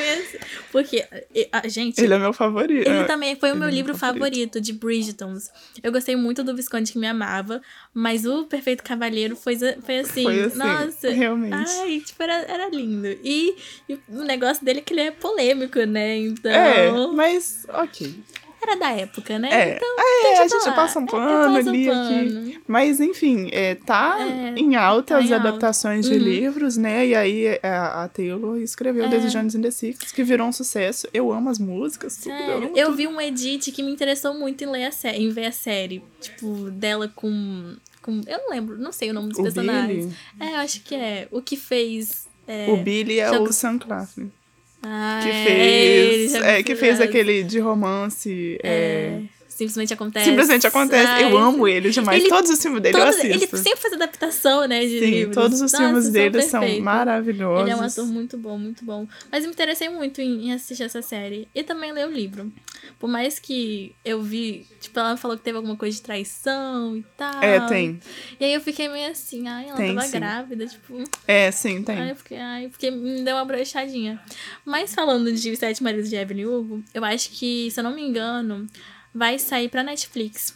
[0.72, 1.04] Porque,
[1.52, 2.86] a gente, Ele é meu favorito.
[2.88, 4.24] Ele também foi o Ele meu é meu livro favorito.
[4.24, 4.60] favorito.
[4.60, 5.50] de Bridgertons.
[5.82, 7.60] Eu gostei muito do Visconde que me amava,
[7.92, 10.22] mas o Perfeito Cavaleiro foi, foi assim.
[10.24, 11.10] Foi assim, nossa.
[11.10, 11.70] realmente.
[11.80, 13.08] Ai, tipo, era, era lindo.
[13.22, 13.54] E,
[13.88, 16.16] e o negócio dele é que ele é polêmico, né?
[16.16, 16.50] Então.
[16.50, 18.14] É, mas ok.
[18.60, 19.48] Era da época, né?
[19.52, 22.40] É, Então, é a eu gente passa um É, pano um ali pano.
[22.40, 22.60] aqui.
[22.66, 25.48] Mas enfim, é, tá É, em alta tá as em alta.
[25.48, 26.18] adaptações de Uhum.
[26.18, 27.06] livros, né?
[27.06, 29.08] E aí a, a Taylor escreveu É.
[29.08, 31.06] Desde Jones in the Six, que virou um sucesso.
[31.14, 32.34] Eu amo as músicas, tudo.
[32.36, 35.28] Sério, amo eu vi um edit que me interessou muito em, ler a sé- em
[35.30, 36.02] ver a série.
[36.20, 38.20] Tipo, dela com, com.
[38.26, 40.06] Eu não lembro, não sei o nome dos O personagens.
[40.06, 40.16] Billy?
[40.40, 41.28] É, eu acho que é.
[41.30, 42.26] O que fez.
[42.46, 42.66] É...
[42.70, 44.32] O Billy é o Sam Claflin.
[44.82, 46.34] Ah, Que é, fez.
[46.34, 48.58] É, que fez aquele de romance.
[48.62, 49.22] é, É,
[49.58, 50.24] simplesmente acontece.
[50.26, 51.06] Simplesmente acontece.
[51.06, 52.20] Ai, eu amo ele demais.
[52.20, 53.26] Ele- todos os filmes dele eu assisto.
[53.26, 55.34] Ele sempre faz adaptação, né, de Sim, livros.
[55.34, 56.84] todos os Nossa, filmes dele são perfeitos.
[56.84, 57.62] maravilhosos.
[57.62, 59.06] Ele é um ator muito bom, muito bom.
[59.30, 61.48] Mas eu me interessei muito em, em assistir essa série.
[61.54, 62.50] E também ler o livro.
[62.98, 67.04] Por mais que eu vi, tipo, ela falou que teve alguma coisa de traição e
[67.16, 67.42] tal.
[67.42, 68.00] É, tem.
[68.40, 70.18] E aí eu fiquei meio assim, ai, ela Tem, tava sim.
[70.18, 71.04] grávida, tipo.
[71.26, 71.98] É, sim, tem.
[71.98, 74.20] Ai, eu fiquei, ai, porque me deu uma brochadinha.
[74.64, 78.02] Mas falando de Sete Maridos de Evelyn Hugo, eu acho que, se eu não me
[78.02, 78.66] engano,
[79.14, 80.54] vai sair pra Netflix.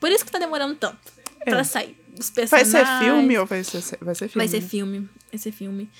[0.00, 0.98] Por isso que tá demorando tanto
[1.44, 1.96] pra sair.
[2.18, 2.68] Os Vai personagens.
[2.68, 4.46] ser filme ou vai ser, vai ser filme?
[4.46, 5.08] Vai ser filme.
[5.30, 5.90] Vai ser filme.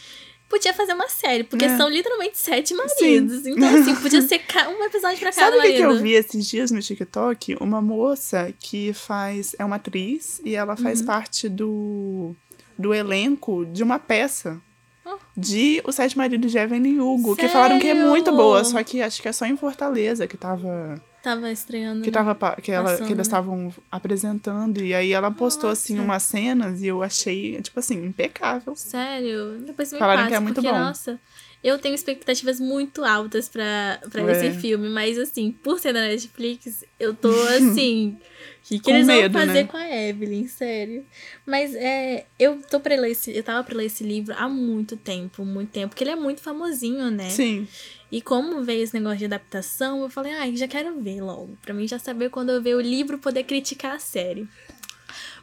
[0.49, 1.77] Podia fazer uma série, porque É.
[1.77, 3.47] são literalmente sete maridos.
[3.47, 5.99] Então, assim, podia ser um episódio pra cada Sabe o que, que marido.
[5.99, 7.57] eu vi esses dias no TikTok?
[7.61, 9.55] Uma moça que faz.
[9.59, 10.83] É uma atriz e ela Uhum.
[10.83, 12.35] faz parte do,
[12.79, 14.61] do elenco de uma peça.
[15.05, 15.17] Oh.
[15.37, 18.09] De Os Sete Maridos de Evelyn Hugo, que falaram que é Sério?
[18.11, 21.01] muito boa, só que acho que é só em Fortaleza que tava.
[21.29, 22.01] Tava estreando.
[22.01, 22.15] Que, né?
[22.15, 23.23] tava, que, ela, que eles né?
[23.23, 24.83] estavam apresentando.
[24.83, 26.05] E aí ela postou, assim, Nossa.
[26.05, 28.75] umas cenas e eu achei, tipo assim, impecável.
[28.75, 29.59] Sério?
[29.59, 30.79] Depois me Falaram passa, que é muito porque, bom.
[30.79, 31.21] nossa,
[31.63, 34.33] eu tenho expectativas muito altas pra, pra É.
[34.49, 38.17] esse filme, mas assim, por ser da Netflix, eu tô assim.
[38.65, 39.69] O que, que eles medo, vão fazer né?
[39.69, 41.05] com a Evelyn, sério?
[41.47, 44.95] Mas é, eu tô pra ler esse, eu tava pra ler esse livro há muito
[44.97, 47.31] tempo, muito tempo, porque ele é muito famosinho, né?
[47.31, 47.67] Sim.
[48.13, 51.57] E como veio esse negócio de adaptação, eu falei, ai, já quero ver logo.
[51.63, 54.47] Pra mim já saber quando eu ver o livro poder criticar a série.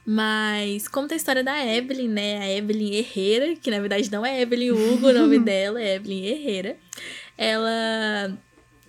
[0.05, 2.37] Mas conta a história da Evelyn, né?
[2.39, 6.25] A Evelyn Herrera, que na verdade não é Evelyn Hugo, o nome dela é Evelyn
[6.25, 6.77] Herrera.
[7.37, 8.37] Ela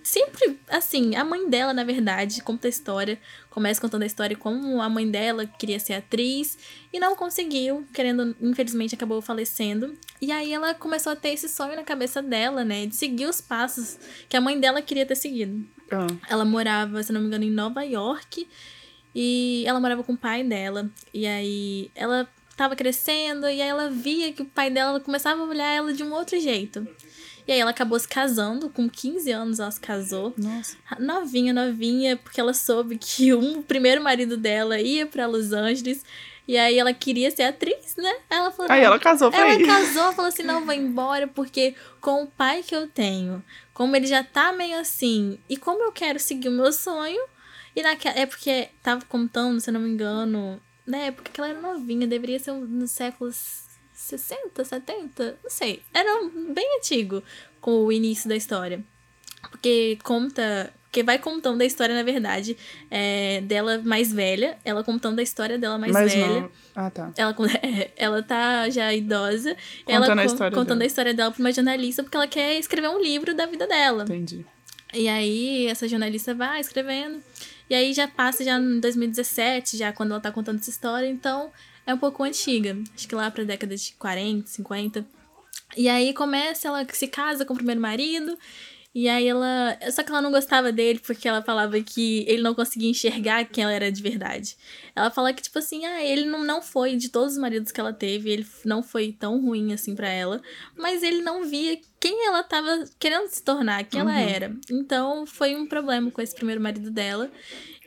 [0.06, 3.18] sempre, assim, a mãe dela, na verdade, conta a história,
[3.50, 6.56] começa contando a história como a mãe dela queria ser atriz
[6.92, 9.94] e não conseguiu, querendo, infelizmente acabou falecendo.
[10.20, 13.40] E aí ela começou a ter esse sonho na cabeça dela, né, de seguir os
[13.40, 13.98] passos
[14.28, 15.66] que a mãe dela queria ter seguido.
[15.90, 18.46] Ah, Ela morava, se não me engano, em Nova York
[19.18, 20.90] e ela morava com o pai dela.
[21.14, 25.46] E aí ela tava crescendo e aí ela via que o pai dela começava a
[25.46, 26.86] olhar ela de um outro jeito.
[27.48, 30.34] E aí ela acabou se casando, com 15 anos ela se casou.
[30.36, 30.76] nossa.
[30.98, 36.04] Novinha, novinha, porque ela soube que um, o primeiro marido dela ia pra Los Angeles.
[36.46, 38.12] E aí ela queria ser atriz, né?
[38.28, 39.66] Ela falou, Aí "Não, ela casou pra ela ir.
[39.66, 44.06] casou, falou assim: não, vou embora, porque com o pai que eu tenho, como ele
[44.06, 47.20] já tá meio assim, e como eu quero seguir o meu sonho,
[47.76, 48.18] e naquela.
[48.18, 52.06] É porque tava contando, se eu não me engano, na época que ela era novinha,
[52.06, 55.82] deveria ser nos séculos 60, 70, não sei.
[55.94, 56.10] Era
[56.52, 57.22] bem antigo
[57.60, 58.82] com o início da história.
[59.50, 60.72] Porque conta.
[60.84, 62.56] Porque vai contando a história, na verdade,
[62.90, 64.56] é, dela mais velha.
[64.64, 66.40] Ela contando a história dela mais Mas velha.
[66.40, 66.50] não.
[66.74, 67.12] Ah, tá.
[67.18, 67.44] Ela, con-
[67.96, 69.54] ela tá já idosa.
[69.86, 70.84] ela Contando a con- história contando dela.
[70.84, 74.04] a história dela pra uma jornalista porque ela quer escrever um livro da vida dela.
[74.04, 74.46] Entendi.
[74.94, 77.20] E aí essa jornalista vai escrevendo.
[77.68, 81.50] E aí já passa já em 2017, já quando ela tá contando essa história, então
[81.86, 82.76] é um pouco antiga.
[82.94, 85.06] Acho que lá pra década de 40, 50.
[85.76, 88.38] E aí começa, ela se casa com o primeiro marido.
[88.98, 89.78] E aí ela.
[89.92, 93.62] Só que ela não gostava dele porque ela falava que ele não conseguia enxergar quem
[93.62, 94.56] ela era de verdade.
[94.94, 97.78] Ela fala que, tipo assim, ah, ele não, não foi, de todos os maridos que
[97.78, 100.40] ela teve, ele não foi tão ruim assim para ela.
[100.74, 104.56] Mas ele não via quem ela tava querendo se tornar, quem ela era.
[104.70, 107.30] Então foi um problema com esse primeiro marido dela.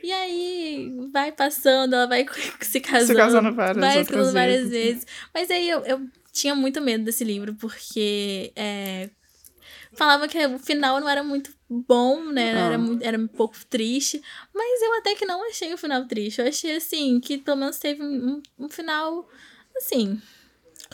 [0.04, 2.24] E aí vai passando, ela vai
[2.62, 3.06] se casando.
[3.08, 4.84] Se casando várias vai se casando várias vezes.
[4.84, 5.06] vezes.
[5.34, 9.10] Mas aí eu, eu tinha muito medo desse livro, porque é,
[10.00, 12.52] falava que o final não era muito bom, né?
[12.52, 14.22] Era, muito, era um pouco triste.
[14.54, 16.40] Mas eu até que não achei o final triste.
[16.40, 19.28] Eu achei, assim, que pelo menos teve um, um final,
[19.76, 20.18] assim...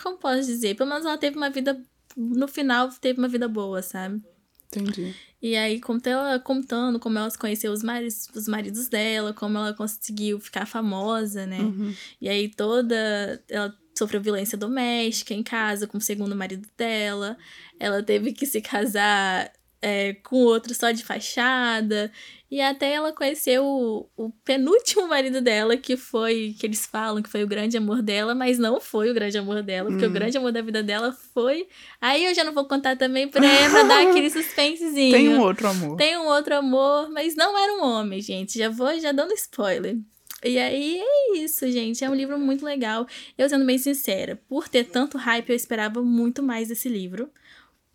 [0.03, 0.75] Como posso dizer?
[0.75, 1.81] Pelo menos ela teve uma vida...
[2.17, 4.21] No final, teve uma vida boa, sabe?
[4.67, 5.15] Entendi.
[5.41, 9.73] E aí, conta ela contando como ela conheceu os, maridos, os maridos dela, como ela
[9.73, 11.61] conseguiu ficar famosa, né?
[11.61, 11.95] Uhum.
[12.21, 13.41] E aí toda.
[13.49, 17.37] Ela sofreu violência doméstica em casa com o segundo marido dela.
[17.79, 22.11] Ela teve que se casar é, com outro só de fachada.
[22.51, 27.29] E até ela conheceu o, o penúltimo marido dela, que foi, que eles falam que
[27.29, 30.39] foi o grande amor dela, mas não foi o grande amor dela, porque o grande
[30.39, 31.67] amor da vida dela foi.
[32.01, 35.13] Aí eu já não vou contar também pra, pra dar aquele suspensezinho.
[35.13, 35.97] Tem um outro amor.
[35.97, 38.59] Tem um outro amor, mas não era um homem, gente.
[38.59, 39.97] Já vou já dando spoiler.
[40.45, 42.05] E aí é isso, gente.
[42.05, 43.07] É um livro muito legal.
[43.37, 47.31] Eu sendo bem sincera, por ter tanto hype, eu esperava muito mais desse livro.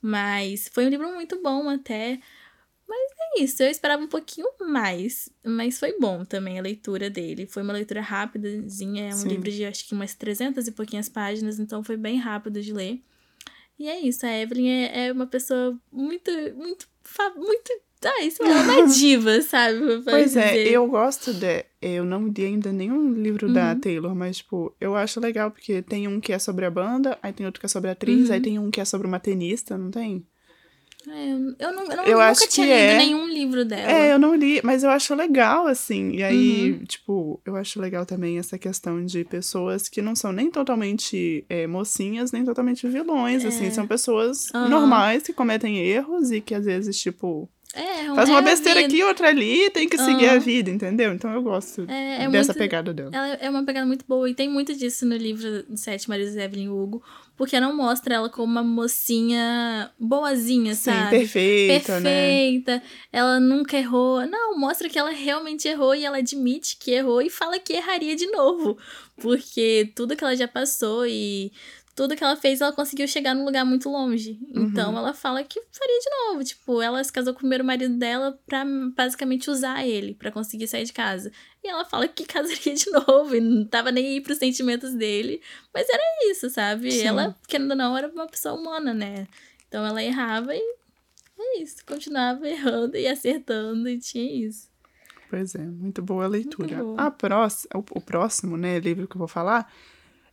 [0.02, 2.20] Mas foi um livro muito bom até.
[2.88, 5.30] Mas é isso, eu esperava um pouquinho mais.
[5.44, 7.48] Mas foi bom também a leitura dele.
[7.48, 9.10] Foi uma leitura rápidazinha.
[9.10, 9.30] É um Sim.
[9.30, 13.02] livro de acho que umas 300 e pouquinhas páginas, então foi bem rápido de ler.
[13.80, 16.88] E é isso, a Evelyn é, é uma pessoa muito, muito,
[17.36, 17.82] muito.
[18.04, 19.80] Ah, isso é uma diva, sabe?
[20.04, 20.72] Pois é, dizer.
[20.72, 21.66] eu gosto de.
[21.82, 23.54] Eu não li ainda nenhum livro Uhum.
[23.54, 27.18] da Taylor, mas, tipo, eu acho legal porque tem um que é sobre a banda,
[27.22, 28.34] aí tem outro que é sobre a atriz, Uhum.
[28.36, 30.26] aí tem um que é sobre uma tenista, não tem?
[31.08, 31.40] É, eu,
[31.74, 32.98] não, eu não- Eu nunca tinha lido é.
[32.98, 33.92] nenhum livro dela.
[33.92, 36.12] É, eu não li, mas eu acho legal, assim.
[36.12, 36.86] E aí, Uhum.
[36.86, 41.66] tipo, eu acho legal também essa questão de pessoas que não são nem totalmente é,
[41.66, 43.72] mocinhas, nem totalmente vilões, assim.
[43.72, 44.68] São pessoas É.
[44.70, 48.82] Normais que cometem erros e que às vezes, tipo, É, faz é uma a besteira
[48.86, 50.36] aqui, outra ali, tem que seguir Aham.
[50.36, 51.14] a vida, entendeu?
[51.14, 53.10] Então eu gosto É, é dessa muito- pegada dela.
[53.14, 56.40] Ela é uma pegada muito boa e tem muito disso no livro Sete Maridos de
[56.40, 57.02] Evelyn Hugo,
[57.38, 61.10] porque não mostra ela como uma mocinha boazinha, Sim, sabe?
[61.18, 62.10] perfeita, né?
[62.10, 64.26] Perfeita, ela nunca errou.
[64.28, 68.16] Não, mostra que ela realmente errou e ela admite que errou e fala que erraria
[68.16, 68.78] de novo.
[69.18, 71.52] Porque tudo que ela já passou e
[71.96, 74.40] tudo que ela fez, ela conseguiu chegar num lugar muito longe.
[74.54, 74.64] Uhum.
[74.64, 76.44] Então ela fala que faria de novo.
[76.44, 78.64] Tipo, ela se casou com o primeiro marido dela pra
[78.96, 81.32] basicamente usar ele, pra conseguir sair de casa.
[81.64, 85.42] E ela fala que casaria de novo e não tava nem aí pros sentimentos dele.
[85.74, 86.92] Mas era isso, sabe?
[86.92, 87.08] Sim.
[87.08, 89.28] Ela, querendo ou não, era uma pessoa humana, né?
[89.68, 90.76] Então ela errava e
[91.40, 91.86] é isso.
[91.86, 94.70] Continuava errando e acertando e tinha isso.
[95.30, 96.76] Pois é, muito boa a leitura.
[96.76, 96.96] Muito bom.
[96.98, 99.72] A próxima, o, o próximo, né, livro que eu vou falar,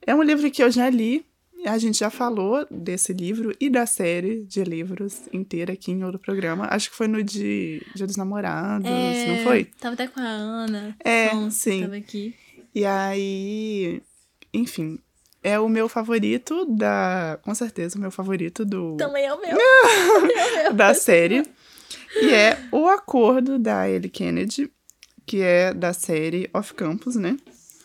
[0.05, 1.25] é um livro que eu já li.
[1.69, 6.19] A gente já falou desse livro e da série de livros inteira aqui em outro
[6.19, 6.67] programa.
[6.71, 9.65] Acho que foi no de Dia dos Namorados, não foi?
[9.79, 10.97] Tava até com a Ana.
[11.05, 11.83] É, sim.
[11.83, 12.35] Tava aqui.
[12.75, 14.03] E aí,
[14.53, 14.99] enfim,
[15.43, 17.39] é o meu favorito da.
[17.43, 19.57] Com certeza, o meu favorito do, Também é o meu.
[19.59, 20.75] É o meu.
[20.75, 21.43] da série.
[22.17, 24.71] E é O Acordo da Ellie Kennedy,
[25.27, 27.37] que é da série Off Campus, né?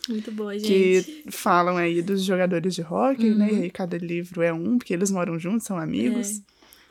[0.08, 0.68] Muito boa, gente.
[0.68, 3.48] Que falam aí dos jogadores de hockey, né?
[3.50, 3.58] Uhum.
[3.58, 6.42] E aí cada livro é um, porque eles moram juntos, são amigos.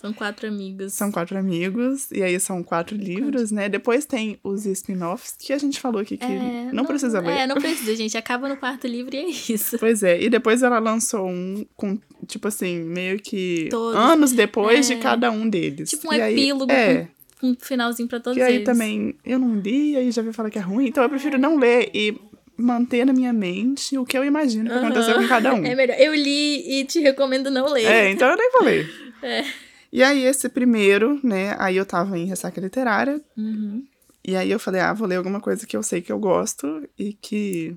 [0.01, 0.91] São quatro amigos.
[0.91, 3.69] São quatro amigos, e aí são quatro livros, né?
[3.69, 7.31] Depois tem os spin-offs, que a gente falou aqui que É, não, precisa ler.
[7.37, 8.17] É, não precisa, gente.
[8.17, 9.77] Acaba no quarto livro e é isso.
[9.79, 11.97] Pois é, e depois ela lançou um com,
[12.27, 13.95] tipo assim, meio que Todos.
[13.97, 14.95] anos depois É.
[14.95, 15.89] de cada um deles.
[15.91, 17.07] Tipo um E aí- epílogo É,
[17.39, 18.65] com um finalzinho pra todos e aí eles.
[18.65, 21.57] também eu não li, aí já vi falar que é ruim, então eu prefiro não
[21.57, 22.13] ler e
[22.57, 25.65] manter na minha mente o que eu imagino que aconteceu com cada um.
[25.65, 25.95] É melhor.
[25.99, 27.85] Eu li e te recomendo não ler.
[27.85, 28.89] É, então eu nem vou ler.
[29.23, 29.45] É.
[29.89, 31.55] E aí, esse primeiro, né?
[31.57, 33.21] Aí eu tava em ressaca literária.
[33.37, 33.85] Uhum.
[34.25, 36.85] E aí eu falei, ah, vou ler alguma coisa que eu sei que eu gosto
[36.99, 37.73] e que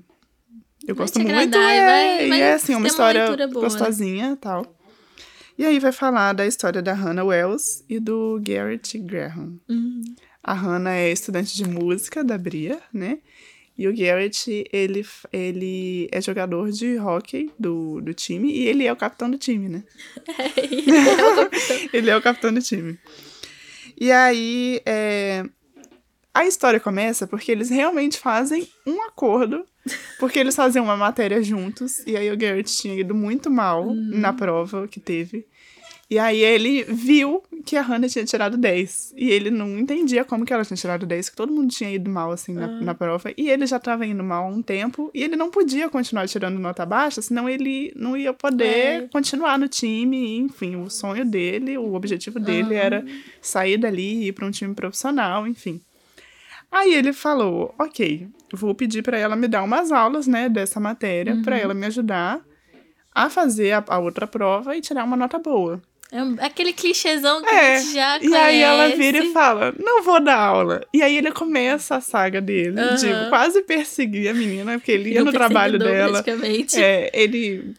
[0.85, 1.31] eu Vai gosto muito.
[1.31, 3.47] e é, vai- e vai é assim, uma uma história boa, né?
[3.53, 4.65] gostosinha e tal.
[5.57, 9.57] E aí vai falar da história da Hannah Wells e do Garrett Graham.
[9.69, 10.01] Uhum.
[10.43, 13.19] A Hannah é estudante de música da Bria, né?
[13.77, 18.91] E o Garrett, ele, ele é jogador de hockey do, do time e ele é
[18.91, 19.83] o capitão do time, né?
[21.93, 22.97] ele é o capitão do time.
[23.99, 25.45] E aí, é,
[26.33, 29.65] a história começa porque eles realmente fazem um acordo,
[30.19, 34.31] porque eles faziam uma matéria juntos, e aí o Garrett tinha ido muito mal na
[34.33, 35.47] prova que teve.
[36.09, 39.13] E aí ele viu que a Hannah tinha tirado 10.
[39.17, 42.09] E ele não entendia como que ela tinha tirado 10, que todo mundo tinha ido
[42.09, 43.29] mal, assim, na, na prova.
[43.35, 45.11] E ele já tava indo mal há um tempo.
[45.13, 49.07] E ele não podia continuar tirando nota baixa, senão ele não ia poder É.
[49.11, 50.37] continuar no time.
[50.37, 53.05] Enfim, o sonho dele, o objetivo dele era
[53.41, 55.81] sair dali e ir pra um time profissional, enfim.
[56.71, 61.33] Aí ele falou, ok, vou pedir pra ela me dar umas aulas, né, dessa matéria,
[61.43, 62.41] pra ela me ajudar
[63.13, 65.81] a fazer a, a outra prova e tirar uma nota boa.
[66.11, 68.35] É aquele clichêzão que É, a gente já e conhece.
[68.37, 70.81] aí ela vira e fala, não vou dar aula.
[70.93, 72.95] E aí ele começa a saga dele, Aham.
[72.95, 76.23] de quase perseguir a menina, porque ele ia no trabalho dela.
[76.23, 76.81] praticamente.
[76.81, 77.73] É, ele.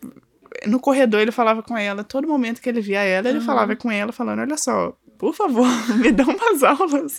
[0.67, 3.91] No corredor ele falava com ela, todo momento que ele via ela, ele falava com
[3.91, 5.67] ela, falando: Olha só, por favor,
[5.97, 7.19] me dá umas aulas.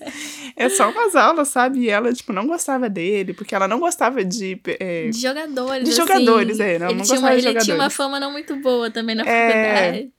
[0.58, 1.80] É só umas aulas, sabe?
[1.80, 4.60] E ela, tipo, não gostava dele, porque ela não gostava de.
[4.80, 6.02] é, De jogadores, De assim.
[6.02, 7.96] jogadores, é, não- ele não tinha gostava uma, de Ele tinha uma jogadores.
[7.96, 9.48] fama não muito boa também na É.
[9.48, 9.98] faculdade.
[9.98, 10.12] E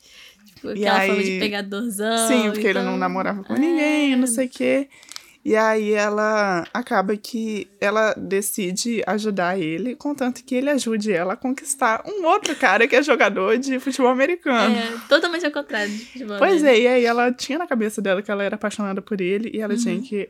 [0.68, 2.28] aquela fama aí- de pegadorzão.
[2.28, 3.58] Sim, porque ele então- não namorava com É.
[3.58, 4.88] ninguém, não sei o quê.
[5.42, 11.36] E aí ela acaba que ela decide ajudar ele, contanto que ele ajude ela a
[11.36, 14.76] conquistar um outro cara que é jogador de futebol americano.
[14.76, 16.36] É, totalmente ao contrário de futebol.
[16.38, 16.74] Pois né?
[16.74, 19.60] é, e aí ela tinha na cabeça dela que ela era apaixonada por ele e
[19.62, 19.80] ela Uhum.
[19.80, 20.28] tinha que.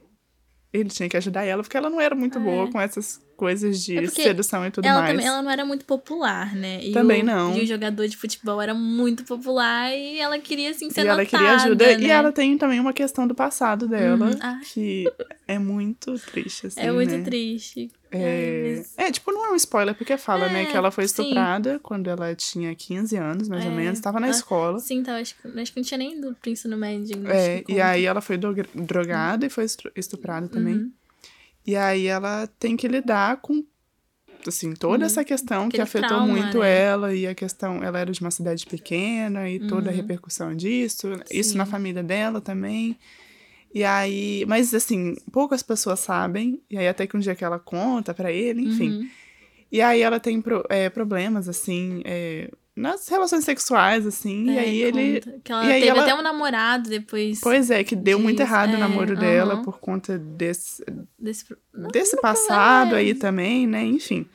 [0.72, 3.96] Ele tinha que ajudar ela, porque ela não era muito boa com essas coisas de
[3.96, 5.12] É sedução e tudo Ela, mais.
[5.12, 6.84] também, ela não era muito popular, né?
[6.84, 7.56] E Também o, não.
[7.56, 11.22] E o jogador de futebol era muito popular e ela queria, assim, ser e ela
[11.22, 11.86] notada, queria ajuda.
[11.96, 12.04] né?
[12.04, 14.38] E ela tem também uma questão do passado dela, Uhum.
[14.42, 14.60] Ah.
[14.70, 15.10] que
[15.48, 16.80] é muito triste, assim.
[16.80, 17.22] É muito né?
[17.22, 17.90] triste.
[18.12, 18.74] É...
[18.76, 21.22] Mas- é, tipo, não é um spoiler, porque fala, né, É, que ela foi sim.
[21.22, 24.78] estuprada quando ela tinha 15 anos, mais ou É, menos, tava na ah, escola.
[24.80, 27.16] Sim, tá, acho, acho que não tinha nem ido pro ensino médio.
[27.28, 29.64] É, e aí ela foi dro- drogada e foi
[29.96, 30.74] estuprada também.
[30.74, 30.92] Uhum.
[31.66, 33.64] E aí ela tem que lidar com,
[34.46, 36.80] assim, toda essa questão que Aquele afetou trauma, muito né?
[36.84, 41.08] ela e a questão, ela era de uma cidade pequena e toda a repercussão disso,
[41.30, 41.52] isso Uhum.
[41.52, 41.58] Sim.
[41.58, 42.96] na família dela também.
[43.72, 47.58] E aí, mas assim, poucas pessoas sabem, e aí até que um dia que ela
[47.58, 48.90] conta pra ele, enfim.
[48.90, 49.08] Uhum.
[49.70, 52.50] E aí ela tem pro- é, problemas, assim, é,
[52.80, 55.20] nas relações sexuais, assim, e É, aí ele.
[55.44, 58.40] Que ela e aí teve ela- até um namorado depois Pois é, que deu muito
[58.40, 59.62] errado o é, namoro dela aham.
[59.62, 60.84] por conta desse,
[61.18, 61.44] desse.
[61.72, 62.98] Não, desse não passado é.
[62.98, 63.84] aí também, né?
[63.84, 64.26] Enfim.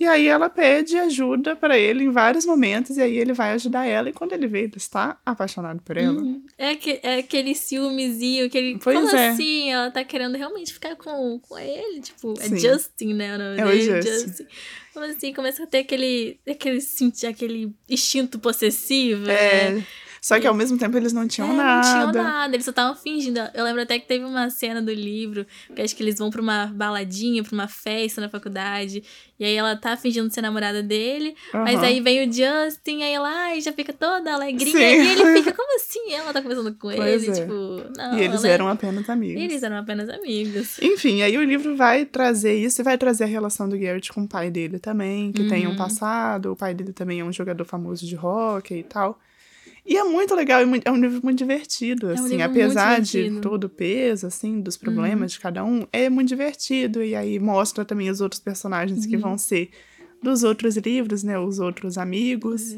[0.00, 3.84] E aí ela pede ajuda pra ele em vários momentos, e aí ele vai ajudar
[3.86, 6.20] ela, e quando ele vê, ele está apaixonado por ela.
[6.20, 6.44] Uhum.
[6.56, 8.78] É, que, é aquele ciúmezinho, aquele.
[8.78, 9.28] Pois como é.
[9.30, 9.70] assim?
[9.72, 12.00] Ela tá querendo realmente ficar com, com ele?
[12.00, 12.58] Tipo, é Sim.
[12.58, 13.34] Justin, né?
[13.34, 14.46] O nome É o dele, Justin.
[14.92, 15.32] Como assim?
[15.32, 16.38] Começa a ter aquele.
[16.48, 16.78] aquele,
[17.28, 19.26] aquele instinto possessivo.
[19.26, 19.84] né?
[20.20, 21.88] Só que ao mesmo tempo eles não tinham É, nada.
[22.04, 23.40] Não tinham nada, eles só estavam fingindo.
[23.54, 26.40] Eu lembro até que teve uma cena do livro, que acho que eles vão pra
[26.42, 29.02] uma baladinha, pra uma festa na faculdade,
[29.38, 31.84] e aí ela tá fingindo ser namorada dele, mas Aham.
[31.86, 34.78] aí vem o Justin, aí ela ai, já fica toda alegrinha, Sim.
[34.78, 36.12] e ele fica, como assim?
[36.12, 37.34] Ela tá conversando com Pois ele, é.
[37.40, 37.52] tipo,
[37.96, 38.18] não.
[38.18, 39.42] E eles ela é- eram apenas amigos.
[39.42, 40.78] Eles eram apenas amigos.
[40.82, 44.22] Enfim, aí o livro vai trazer isso e vai trazer a relação do Garrett com
[44.22, 45.76] o pai dele também, que tem um Uhum.
[45.76, 46.52] passado.
[46.52, 49.18] O pai dele também é um jogador famoso de hockey e tal.
[49.88, 53.22] E é muito legal, é é um livro muito divertido, um assim, apesar de.
[53.30, 53.40] Uhum.
[53.40, 57.02] todo o peso, assim, dos problemas de cada um, é muito divertido.
[57.02, 59.10] E aí mostra também os outros personagens Uhum.
[59.10, 59.70] que vão ser
[60.22, 62.76] dos outros livros, né, os outros amigos.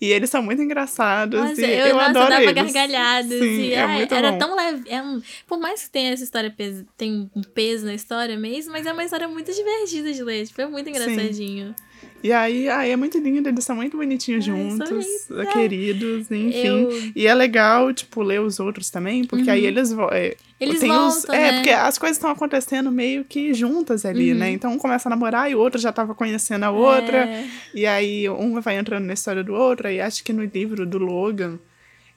[0.00, 1.48] E eles são muito engraçados Uhum.
[1.48, 2.54] Nossa, eu, eu, nossa, adoro dava eles.
[2.54, 3.38] gargalhadas.
[3.38, 4.38] Sim, e, é ai, muito era bom.
[4.38, 4.88] tão leve.
[4.88, 6.54] É um, por mais que tenha essa história,
[6.96, 10.46] tem um peso na história mesmo, mas é uma história muito divertida de ler.
[10.46, 11.74] Tipo, é muito engraçadinho.
[12.22, 15.46] E aí, aí é muito lindo, eles são muito bonitinhos Ai, juntos, é.
[15.46, 16.66] queridos, enfim.
[16.66, 20.08] Eu- E é legal, tipo, ler os outros também, porque aí eles vão.
[20.10, 20.34] É, Uhum.
[20.60, 21.52] Eles tem os- voltam, É, né?
[21.58, 24.38] porque as coisas estão acontecendo meio que juntas ali, Uhum.
[24.38, 24.50] né?
[24.50, 27.18] Então um começa a namorar e o outro já tava conhecendo a outra.
[27.18, 27.46] É.
[27.72, 29.88] E aí um vai entrando na história do outro.
[29.88, 31.58] E acho que no livro do Logan,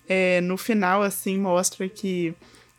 [0.10, 2.34] é, no final, assim, mostra que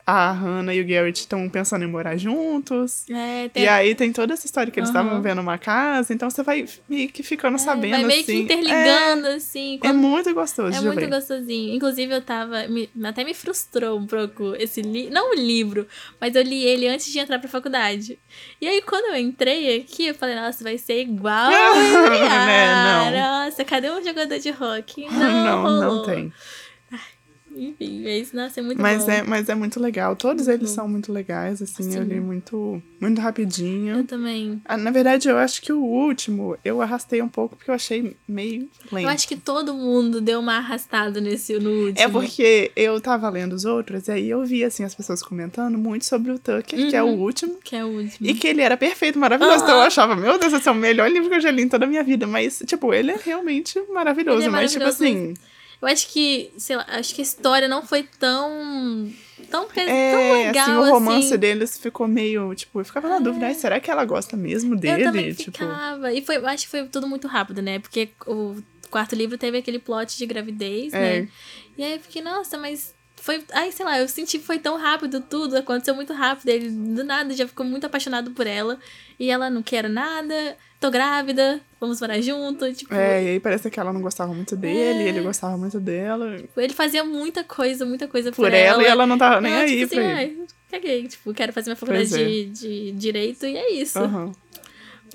[0.07, 3.05] a Hannah e o Garrett estão pensando em morar juntos.
[3.09, 5.22] É, tem- E aí tem toda essa história que eles estavam Aham.
[5.22, 8.42] vendo uma casa, então você vai meio que ficando sabendo, vai meio que assim.
[8.42, 9.78] interligando, assim.
[9.82, 11.09] É, é muito gostoso É muito ler.
[11.11, 11.74] gostosinho.
[11.74, 12.66] Inclusive, eu tava.
[12.68, 15.12] me- até me frustrou um pouco esse livro.
[15.14, 15.86] Não o livro,
[16.20, 18.18] mas eu li ele antes de entrar pra faculdade.
[18.61, 21.50] E aí, quando eu entrei aqui, eu falei, nossa, vai ser igual.
[21.53, 23.11] ao Embriar.
[23.12, 25.07] Né, Nossa, cadê um jogador de rock?
[25.07, 25.12] Não,
[25.44, 26.03] Não, não rolou.
[26.07, 26.32] tem.
[27.57, 29.11] Enfim, mas, nossa, é muito Mas bom.
[29.11, 30.16] é, mas é muito legal.
[30.16, 32.09] Todos eles são muito legais, assim, eu Sim.
[32.09, 33.96] li muito, muito rapidinho.
[33.98, 34.61] Eu também.
[34.64, 38.16] Ah, Na verdade, eu acho que o último eu arrastei um pouco porque eu achei
[38.28, 39.05] meio lento.
[39.07, 41.98] Eu acho que todo mundo deu uma arrastada nesse no último.
[42.00, 45.76] É porque eu tava lendo os outros, e aí eu vi, assim, as pessoas comentando
[45.78, 47.20] muito sobre o Tucker, que é o Uhum.
[47.20, 47.59] último.
[47.62, 48.28] Que é o último.
[48.28, 49.57] E que ele era perfeito, maravilhoso.
[49.57, 49.64] Aham.
[49.64, 51.68] Então eu achava, meu Deus, esse é o melhor livro que eu já li em
[51.68, 52.26] toda a minha vida.
[52.26, 54.38] Mas, tipo, ele é realmente maravilhoso.
[54.38, 55.34] Ele é mas, tipo maravilhoso, assim.
[55.83, 59.11] Eu acho que, sei lá, acho que a história não foi tão.
[59.51, 60.62] tão, tão É, legal.
[60.62, 61.37] assim, o romance assim.
[61.37, 65.03] deles ficou meio, tipo, eu ficava na dúvida, "Ai, será que ela gosta mesmo dele?
[65.03, 66.12] Eu também tipo, ficava.
[66.12, 67.80] E foi, acho que foi tudo muito rápido, né?
[67.80, 68.57] Porque o
[68.91, 70.99] quarto livro teve aquele plot de gravidez, É.
[71.22, 71.28] né?
[71.76, 73.43] E aí eu fiquei, nossa, mas foi.
[73.53, 76.49] Ai, sei lá, eu senti que foi tão rápido tudo, aconteceu muito rápido.
[76.49, 78.79] Ele do nada já ficou muito apaixonado por ela.
[79.18, 82.73] E ela não quer nada, tô grávida, vamos morar junto.
[82.75, 85.09] Tipo, é, e aí parece que ela não gostava muito dele, É.
[85.09, 86.37] ele gostava muito dela.
[86.57, 89.62] ele fazia muita coisa, muita coisa por, Por ela, e ela não tava nem Ela,
[89.62, 90.37] aí tipo assim, ai,
[90.70, 91.07] caguei.
[91.07, 92.25] Tipo, quero fazer minha faculdade é.
[92.27, 93.99] de, de direito e é isso.
[93.99, 94.33] Aham.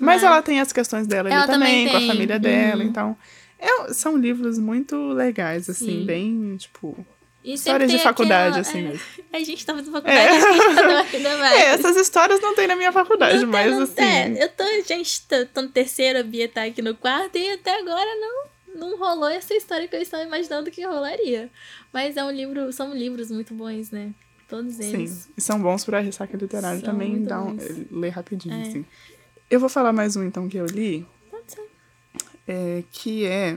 [0.00, 2.88] Mas- ela tem as questões dela ali Ela também, também com a família dela, Uhum.
[2.88, 3.16] então.
[3.58, 6.04] é- são livros muito legais, assim, Sim.
[6.06, 7.04] bem, tipo.
[7.44, 9.00] História sempre de faculdade, aquela- assim é, mesmo.
[9.32, 11.54] A gente tá fazendo faculdade, a gente tá não ainda mais.
[11.60, 14.34] É, essas histórias não tem na minha faculdade, Não mas tem, assim.
[14.34, 14.42] tem.
[14.42, 17.78] eu tô, gente, tô, tô no terceiro, a Bia tá aqui no quarto, e até
[17.78, 21.50] agora não, não rolou essa história que eu estava imaginando que rolaria.
[21.92, 24.12] Mas é um livro, são livros muito bons, né?
[24.48, 25.10] Todos eles.
[25.10, 27.86] Sim, e são bons pra ressaca literária São também, dá um, bons.
[27.90, 28.62] ler rapidinho, É.
[28.62, 28.84] assim.
[29.50, 31.66] Eu vou falar mais um, então, que eu li, Pode ser.
[32.48, 33.56] é, que é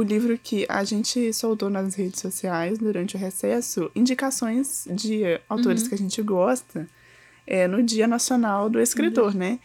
[0.00, 5.82] o livro que a gente soltou nas redes sociais durante o recesso, indicações de autores
[5.82, 5.88] Uhum.
[5.88, 6.86] que a gente gosta,
[7.46, 8.82] é, no Dia Nacional do Uhum.
[8.82, 9.58] Escritor, né?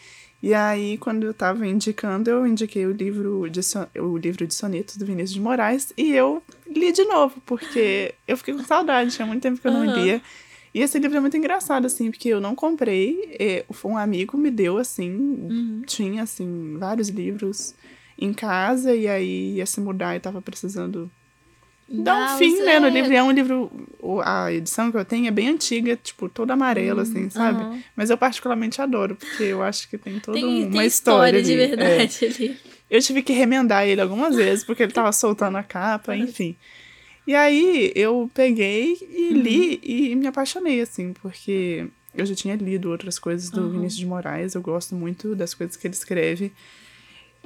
[0.43, 3.61] E aí, quando eu tava indicando, eu indiquei o livro de,
[3.99, 8.37] o livro de sonetos do Vinícius de Moraes e eu li de novo, porque eu
[8.37, 9.93] fiquei com saudade, tinha muito tempo que eu não Aham.
[9.93, 10.21] lia.
[10.73, 14.51] E esse livro é muito engraçado, assim, porque eu não comprei, é, um amigo me
[14.51, 15.81] deu, assim, Uhum.
[15.87, 17.73] tinha, assim, vários livros
[18.17, 21.09] em casa, e aí ia se mudar e tava precisando
[21.89, 23.11] dar um Dá fim, né, no é, livro.
[23.11, 23.71] E é um livro,
[24.23, 27.63] a edição que eu tenho é bem antiga, tipo, toda amarela, assim, sabe?
[27.63, 27.83] Hum, aham.
[27.95, 31.43] Mas eu particularmente adoro, porque eu acho que tem toda Tem, uma tem história, história
[31.43, 31.61] de ali.
[31.61, 31.67] É.
[31.67, 32.57] verdade ali.
[32.89, 36.55] Eu tive que remendar ele algumas vezes, porque ele tava soltando a capa, enfim.
[37.27, 39.41] E aí eu peguei e Uhum.
[39.41, 43.69] li e me apaixonei, assim, porque eu já tinha lido outras coisas do Uhum.
[43.71, 46.51] Vinícius de Moraes, eu gosto muito das coisas que ele escreve.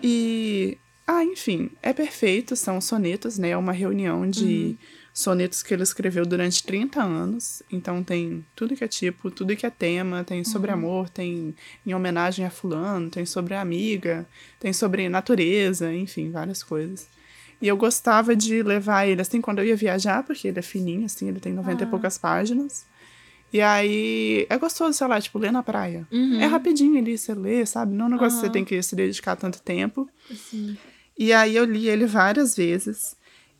[0.03, 0.77] E.
[1.07, 3.49] Ah, enfim, é perfeito, são sonetos, né?
[3.49, 4.77] É uma reunião de
[5.11, 7.63] sonetos que ele escreveu durante 30 anos.
[7.71, 11.93] Então tem tudo que é tipo, tudo que é tema, tem sobre amor, tem em
[11.93, 14.25] homenagem a fulano, tem sobre a amiga,
[14.59, 17.07] tem sobre natureza, enfim, várias coisas.
[17.61, 21.05] E eu gostava de levar ele assim quando eu ia viajar, porque ele é fininho,
[21.05, 22.85] assim, ele tem 90 e poucas páginas.
[23.51, 26.07] E aí é gostoso, sei lá, tipo, ler na praia.
[26.11, 26.39] Uhum.
[26.39, 27.93] É rapidinho ali, você lê, sabe?
[27.93, 30.07] Não é um negócio que você tem que se dedicar tanto tempo.
[30.29, 30.77] Assim.
[31.17, 33.15] E aí eu li ele várias vezes.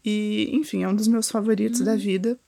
[0.06, 2.40] E, enfim, é um dos meus favoritos da vida.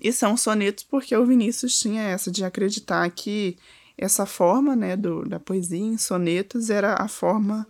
[0.00, 3.56] E são sonetos porque o Vinícius tinha essa de acreditar que
[3.96, 7.66] essa forma, né, do, da poesia em sonetos era a forma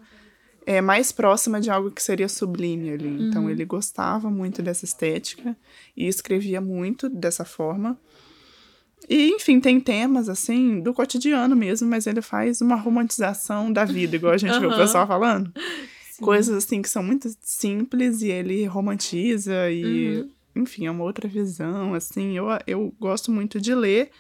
[0.67, 3.23] é, mais próxima de algo que seria sublime ali.
[3.23, 5.57] Então ele gostava muito dessa estética
[5.97, 7.99] e escrevia muito dessa forma.
[9.09, 14.17] E, enfim, tem temas, assim, do cotidiano mesmo, mas ele faz uma romantização da vida,
[14.17, 15.53] igual a gente vê o pessoal falando.
[16.13, 16.25] Sim.
[16.25, 20.63] coisas assim que são muito simples e ele romantiza e Uhum.
[20.63, 22.37] enfim é uma outra visão assim.
[22.37, 24.11] Eu, eu gosto muito de ler.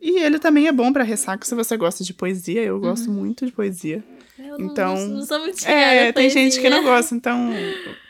[0.00, 3.44] E ele também é bom pra ressaca se você gosta de poesia eu gosto muito
[3.46, 4.04] de poesia.
[4.38, 7.52] Eu não- Então, não, não sou muito é tem gente que não gosta então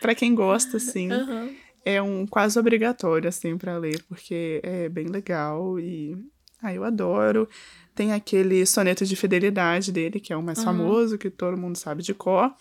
[0.01, 1.51] pra quem gosta assim Aham.
[1.85, 6.17] É um quase obrigatório assim para ler porque é bem legal e
[6.63, 7.49] ah eu adoro.
[7.95, 10.67] Tem aquele soneto de fidelidade dele que é o mais Aham.
[10.67, 12.53] famoso que todo mundo sabe de cor.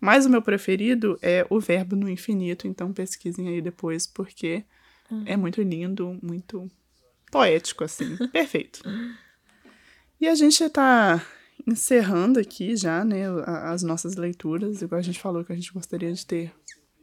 [0.00, 4.64] Mas o meu preferido é o verbo no infinito então pesquisem aí depois porque
[5.26, 6.70] é muito lindo muito
[7.30, 8.80] poético assim perfeito.
[10.20, 11.22] E a gente tá
[11.66, 16.12] encerrando aqui já né as nossas leituras igual a gente falou que a gente gostaria
[16.12, 16.52] de ter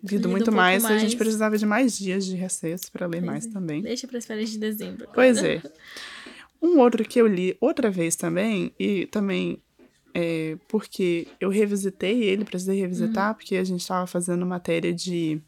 [0.03, 1.15] lido Lido um muito pouco mais, a gente mais.
[1.15, 3.49] precisava de mais dias de recesso para ler mais é.
[3.49, 3.81] também.
[3.81, 5.07] Deixa para as férias de dezembro.
[5.13, 5.61] Pois é.
[6.59, 9.61] Um outro que eu li outra vez também, e também
[10.13, 15.39] é porque eu revisitei ele, precisei revisitar, porque a gente estava fazendo matéria de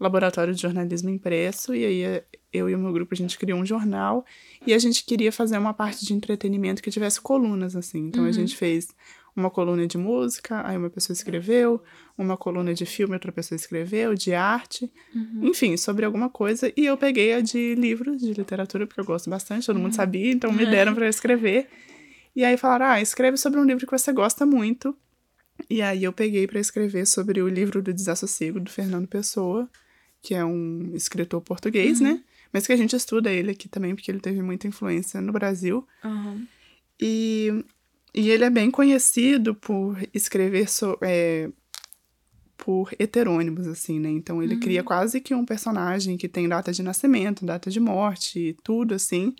[0.00, 3.58] laboratório de jornalismo impresso, e aí é, eu e o meu grupo a gente criou
[3.58, 4.24] um jornal,
[4.66, 8.06] e a gente queria fazer uma parte de entretenimento que tivesse colunas, assim.
[8.06, 8.88] Então a gente fez
[9.36, 11.82] uma coluna de música, aí uma pessoa escreveu,
[12.16, 14.92] uma coluna de filme, outra pessoa escreveu, de arte,
[15.42, 16.72] enfim, sobre alguma coisa.
[16.76, 20.32] E eu peguei a de livros de literatura, porque eu gosto bastante, todo mundo sabia,
[20.32, 21.68] então me deram para escrever.
[22.36, 24.96] E aí falaram: ah, escreve sobre um livro que você gosta muito.
[25.70, 29.68] E aí eu peguei para escrever sobre o livro do Desassossego, do Fernando Pessoa,
[30.20, 32.20] que é um escritor português, né?
[32.52, 35.86] Mas que a gente estuda ele aqui também, porque ele teve muita influência no Brasil.
[36.04, 36.46] Aham.
[37.00, 37.64] E,
[38.14, 41.50] e ele é bem conhecido por escrever so, é,
[42.56, 44.08] por heterônimos, assim, né?
[44.08, 48.56] Então ele cria quase que um personagem que tem data de nascimento, data de morte,
[48.62, 49.34] tudo assim.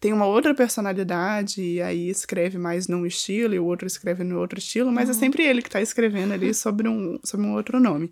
[0.00, 4.38] Tem uma outra personalidade, e aí escreve mais num estilo, e o outro escreve no
[4.40, 7.78] outro estilo, mas é sempre ele que tá escrevendo ali sobre um, sobre um outro
[7.78, 8.10] nome.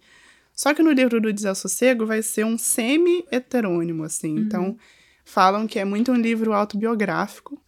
[0.55, 4.37] Só que no livro do Desassossego vai ser um semi-heterônimo, assim.
[4.37, 4.77] Então,
[5.25, 7.59] falam que é muito um livro autobiográfico.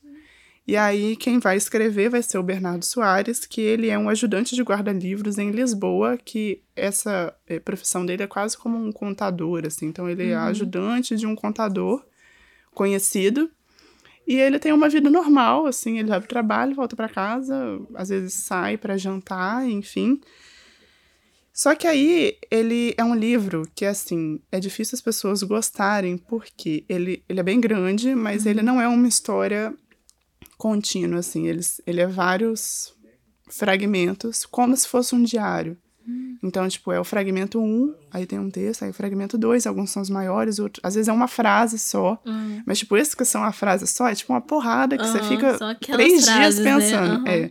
[0.66, 4.54] E aí, quem vai escrever vai ser o Bernardo Soares, que ele é um ajudante
[4.54, 9.86] de guarda-livros em Lisboa, que essa eh, profissão dele é quase como um contador, assim.
[9.86, 12.04] Então, ele é ajudante de um contador
[12.72, 13.50] conhecido.
[14.26, 18.10] E ele tem uma vida normal, assim, ele vai pro trabalho, volta para casa, às
[18.10, 20.20] vezes sai para jantar, enfim.
[21.52, 26.84] Só que aí ele é um livro que, assim, é difícil as pessoas gostarem, porque
[26.88, 29.74] ele, ele é bem grande, mas ele não é uma história
[30.60, 31.46] contínua, assim.
[31.48, 32.94] Ele, ele é vários
[33.48, 35.76] fragmentos, como se fosse um diário.
[36.42, 39.90] Então, tipo, é o fragmento 1, aí tem um texto, aí o fragmento 2, alguns
[39.90, 42.20] são os maiores, outros, às vezes é uma frase só.
[42.66, 45.28] Mas, tipo, esses que são a frase só, é tipo uma porrada que você Aham,
[45.28, 46.74] fica três frases, dias né?
[46.74, 47.12] pensando.
[47.20, 47.28] Aham.
[47.28, 47.50] É.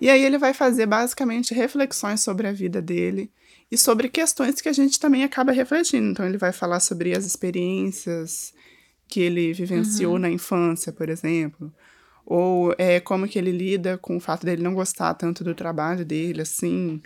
[0.00, 3.30] E aí ele vai fazer basicamente reflexões sobre a vida dele
[3.70, 6.10] e sobre questões que a gente também acaba refletindo.
[6.10, 8.52] Então ele vai falar sobre as experiências
[9.08, 10.18] que ele vivenciou Uhum.
[10.18, 11.72] na infância, por exemplo,
[12.30, 16.04] ou é, como que ele lida com o fato dele não gostar tanto do trabalho
[16.04, 17.00] dele, assim,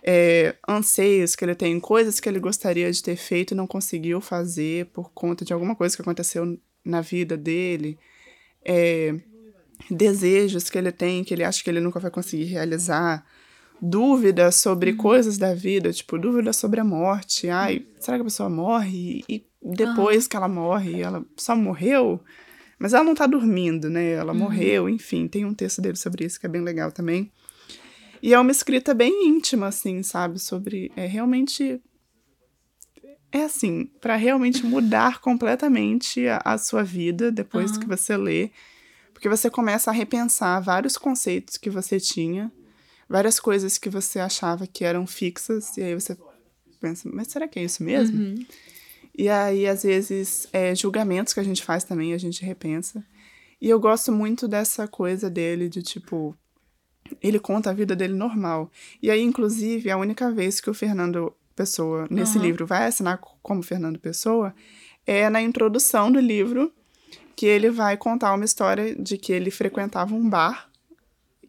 [0.00, 4.20] é, anseios que ele tem, coisas que ele gostaria de ter feito e não conseguiu
[4.20, 7.98] fazer por conta de alguma coisa que aconteceu na vida dele,
[8.64, 9.16] é,
[9.90, 13.26] desejos que ele tem que ele acha que ele nunca vai conseguir realizar,
[13.82, 17.48] dúvidas sobre coisas da vida, tipo dúvidas sobre a morte.
[17.48, 19.24] Ai, será que a pessoa morre?
[19.28, 22.20] E depois que ela morre, ela só morreu?
[22.78, 24.12] Mas ela não tá dormindo, né?
[24.12, 27.30] Ela morreu, enfim, tem um texto dele sobre isso que é bem legal também.
[28.22, 30.38] E é uma escrita bem íntima, assim, sabe?
[30.38, 30.92] Sobre.
[30.96, 31.80] É realmente.
[33.32, 38.50] É assim, para realmente mudar completamente a, a sua vida depois que você lê.
[39.12, 42.52] Porque você começa a repensar vários conceitos que você tinha,
[43.08, 46.16] várias coisas que você achava que eram fixas, e aí você
[46.80, 48.18] pensa, mas será que é isso mesmo?
[49.18, 53.04] E aí, às vezes, é, julgamentos que a gente faz também, a gente repensa.
[53.60, 56.36] E eu gosto muito dessa coisa dele, de tipo,
[57.22, 58.70] ele conta a vida dele normal.
[59.02, 62.46] E aí, inclusive, a única vez que o Fernando Pessoa, nesse Aham.
[62.46, 64.54] livro, vai assinar co- como Fernando Pessoa,
[65.06, 66.70] é na introdução do livro,
[67.34, 70.68] que ele vai contar uma história de que ele frequentava um bar,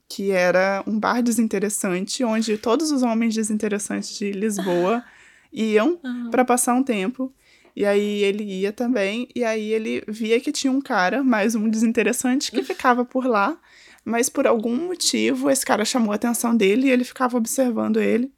[0.07, 5.03] que era um bar desinteressante, onde todos os homens desinteressantes de Lisboa
[5.51, 5.99] iam
[6.32, 7.34] para passar um tempo.
[7.78, 11.70] E aí ele ia também, e aí ele via que tinha um cara, mais um
[11.70, 13.56] desinteressante, que ficava por lá,
[14.04, 18.34] mas por algum motivo esse cara chamou a atenção dele e ele ficava observando ele.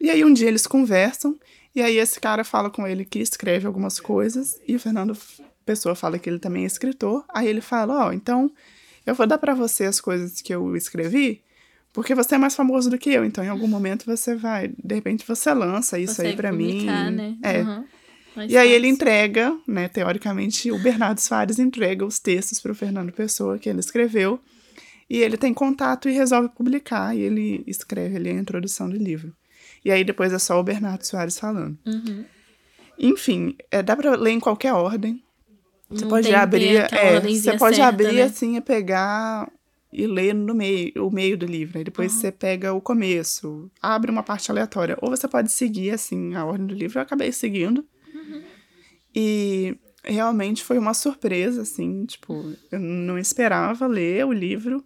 [0.00, 1.38] E aí um dia eles conversam,
[1.76, 5.16] e aí esse cara fala com ele que escreve algumas coisas, e o Fernando
[5.64, 7.24] Pessoa fala que ele também é escritor.
[7.32, 8.50] Aí ele fala: Ó, então
[9.06, 11.40] eu vou dar pra você as coisas que eu escrevi,
[11.92, 14.92] porque você é mais famoso do que eu, então em algum momento você vai, de
[14.96, 16.84] repente você lança isso aí pra mim.
[17.12, 17.36] Né?
[17.44, 17.60] É.
[17.60, 17.84] Aham.
[18.34, 22.74] Mais E aí ele entrega, né, teoricamente, o Bernardo Soares entrega os textos para o
[22.74, 24.40] Fernando Pessoa que ele escreveu,
[25.08, 29.34] e ele tem contato e resolve publicar, e ele escreve ali a introdução do livro.
[29.84, 31.76] E aí depois é só o Bernardo Soares falando.
[31.86, 32.24] Uhum.
[32.98, 35.22] Enfim, é, dá para ler em qualquer ordem.
[35.88, 38.22] Você Não pode abrir, é, você pode certa, abrir né?
[38.22, 39.50] assim e pegar
[39.92, 41.78] e ler no meio, o meio do livro.
[41.78, 44.96] Aí depois você pega o começo, abre uma parte aleatória.
[45.00, 46.98] Ou você pode seguir assim a ordem do livro.
[46.98, 47.84] Eu acabei seguindo.
[49.14, 54.84] E realmente foi uma surpresa, assim, tipo, eu não esperava ler o livro.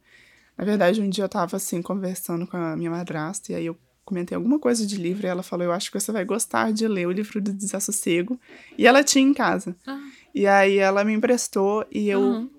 [0.56, 3.76] Na verdade, um dia eu tava assim conversando com a minha madrasta e aí eu
[4.04, 6.86] comentei alguma coisa de livro e ela falou: "Eu acho que você vai gostar de
[6.86, 8.38] ler o livro do Desassossego".
[8.78, 9.76] E ela tinha em casa.
[9.86, 10.00] Ah.
[10.34, 12.50] E aí ela me emprestou e eu Uhum.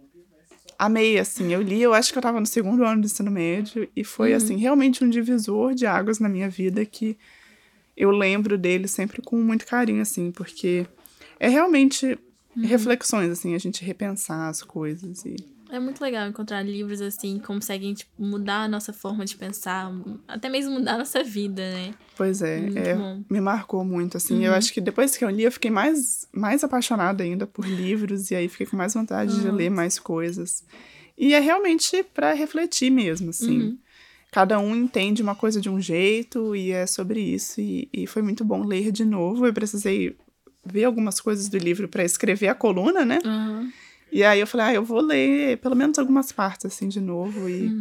[0.77, 1.53] amei, assim.
[1.53, 4.31] Eu li, eu acho que eu tava no segundo ano do ensino médio e foi,
[4.31, 4.37] Uhum.
[4.37, 7.17] assim, realmente um divisor de águas na minha vida que
[7.95, 10.85] eu lembro dele sempre com muito carinho, assim, porque
[11.39, 12.17] é realmente
[12.55, 12.65] Uhum.
[12.65, 15.35] reflexões, assim, a gente repensar as coisas e...
[15.69, 19.91] É muito legal encontrar livros assim que conseguem tipo, mudar a nossa forma de pensar,
[20.27, 21.93] até mesmo mudar a nossa vida, né?
[22.15, 22.95] Pois é, é,
[23.29, 24.45] me marcou muito, assim.
[24.45, 28.29] Eu acho que depois que eu li, eu fiquei mais, mais apaixonada ainda por livros,
[28.29, 30.63] e aí fiquei com mais vontade de ler mais coisas.
[31.17, 33.77] E é realmente para refletir mesmo, assim.
[34.31, 37.59] Cada um entende uma coisa de um jeito, e é sobre isso.
[37.59, 39.47] E, e foi muito bom ler de novo.
[39.47, 40.15] Eu precisei
[40.65, 43.19] ver algumas coisas do livro para escrever a coluna, né?
[43.25, 43.71] Aham.
[44.11, 47.49] E aí eu falei, ah, eu vou ler pelo menos algumas partes, assim, de novo.
[47.49, 47.71] E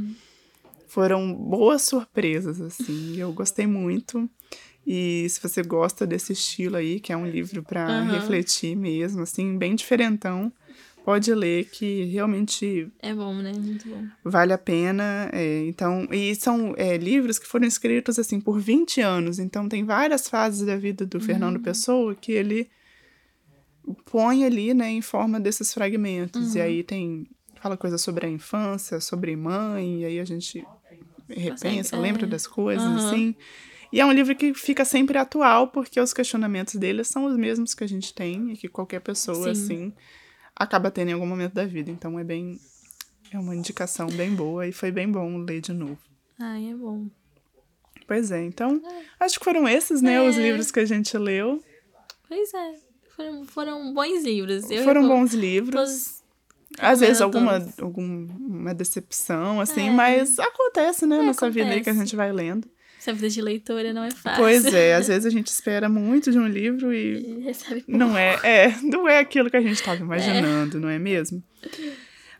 [0.86, 3.12] foram boas surpresas, assim.
[3.16, 4.28] Eu gostei muito.
[4.86, 8.10] E se você gosta desse estilo aí, que é um livro para Aham.
[8.10, 10.52] refletir mesmo, assim, bem diferentão,
[11.04, 13.52] pode ler que realmente É bom, né?
[13.52, 14.06] Muito bom.
[14.24, 15.28] vale a pena.
[15.32, 19.38] é, então, e são é, livros que foram escritos assim por 20 anos.
[19.38, 22.70] Então tem várias fases da vida do Fernando Pessoa que ele
[24.06, 26.54] põe ali, né, em forma desses fragmentos.
[26.54, 27.26] E aí tem
[27.60, 30.66] fala coisa sobre a infância, sobre mãe, e aí a gente
[31.28, 31.98] repensa, é.
[31.98, 33.08] lembra das coisas Aham.
[33.08, 33.34] assim.
[33.90, 37.72] E é um livro que fica sempre atual, porque os questionamentos dele são os mesmos
[37.74, 39.64] que a gente tem e que qualquer pessoa, Sim.
[39.64, 39.92] assim,
[40.56, 41.90] acaba tendo em algum momento da vida.
[41.90, 42.58] Então é bem.
[43.32, 45.98] É uma indicação bem boa e foi bem bom ler de novo.
[46.38, 47.06] Ai, é bom.
[48.06, 48.80] Pois é, então
[49.18, 50.42] acho que foram esses, né, os É.
[50.42, 51.62] livros que a gente leu.
[52.28, 52.74] Pois é.
[53.16, 54.70] Foram, foram bons livros.
[54.70, 55.74] Eu foram bons livros.
[55.74, 56.22] todos-
[56.78, 57.78] Às vezes alguma, todos.
[57.78, 59.92] alguma decepção, assim, É.
[59.92, 61.98] mas acontece, né, É, nessa vida aí que a acontece.
[62.10, 62.68] gente vai lendo.
[63.04, 64.42] Essa vida de leitora não é fácil.
[64.42, 67.98] Pois é, às vezes a gente espera muito de um livro e E recebe pouco.
[67.98, 71.44] Não é, é, não é aquilo que a gente estava imaginando, não é mesmo?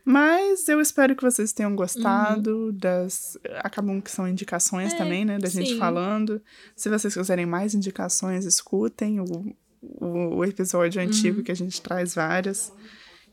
[0.02, 3.36] Mas eu espero que vocês tenham gostado das.
[3.58, 5.38] Acabam que são indicações É, também, né?
[5.38, 5.78] Da gente sim.
[5.78, 6.40] falando.
[6.74, 12.14] Se vocês quiserem mais indicações, escutem o, o, o episódio antigo que a gente traz
[12.14, 12.72] várias.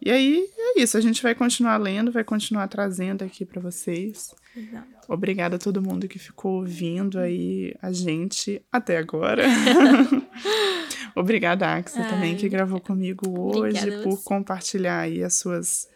[0.02, 4.34] E aí é isso, a gente vai continuar lendo, vai continuar trazendo aqui para vocês.
[4.56, 4.88] Exato.
[5.08, 9.44] Obrigada a todo mundo que ficou ouvindo aí a gente até agora.
[11.16, 15.88] Obrigada, também, Ai, que gravou comigo hoje, Obrigada por compartilhar aí as suas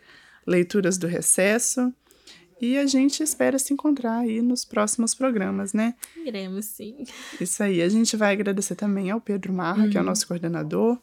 [0.46, 1.94] leituras do recesso.
[2.62, 5.94] E a gente espera se encontrar aí nos próximos programas, né?
[6.26, 7.04] Iremos, sim.
[7.40, 7.82] Isso aí.
[7.82, 10.10] A gente vai agradecer também ao Pedro Marra, que é o Uhum.
[10.10, 10.98] nosso coordenador,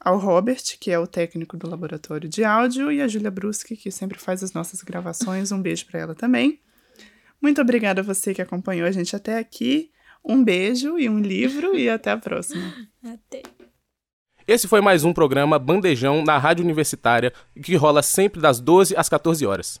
[0.00, 3.90] ao Robert, que é o técnico do laboratório de áudio, e a Júlia Bruschi, que
[3.90, 5.52] sempre faz as nossas gravações.
[5.52, 6.58] Um beijo para ela também.
[7.40, 9.90] Muito obrigada a você que acompanhou a gente até aqui.
[10.24, 12.62] Um beijo e um livro, e até a próxima.
[13.02, 13.42] Até.
[14.46, 17.32] Esse foi mais um programa Bandejão na Rádio Universitária,
[17.62, 19.80] que rola sempre das 12 às 14 horas.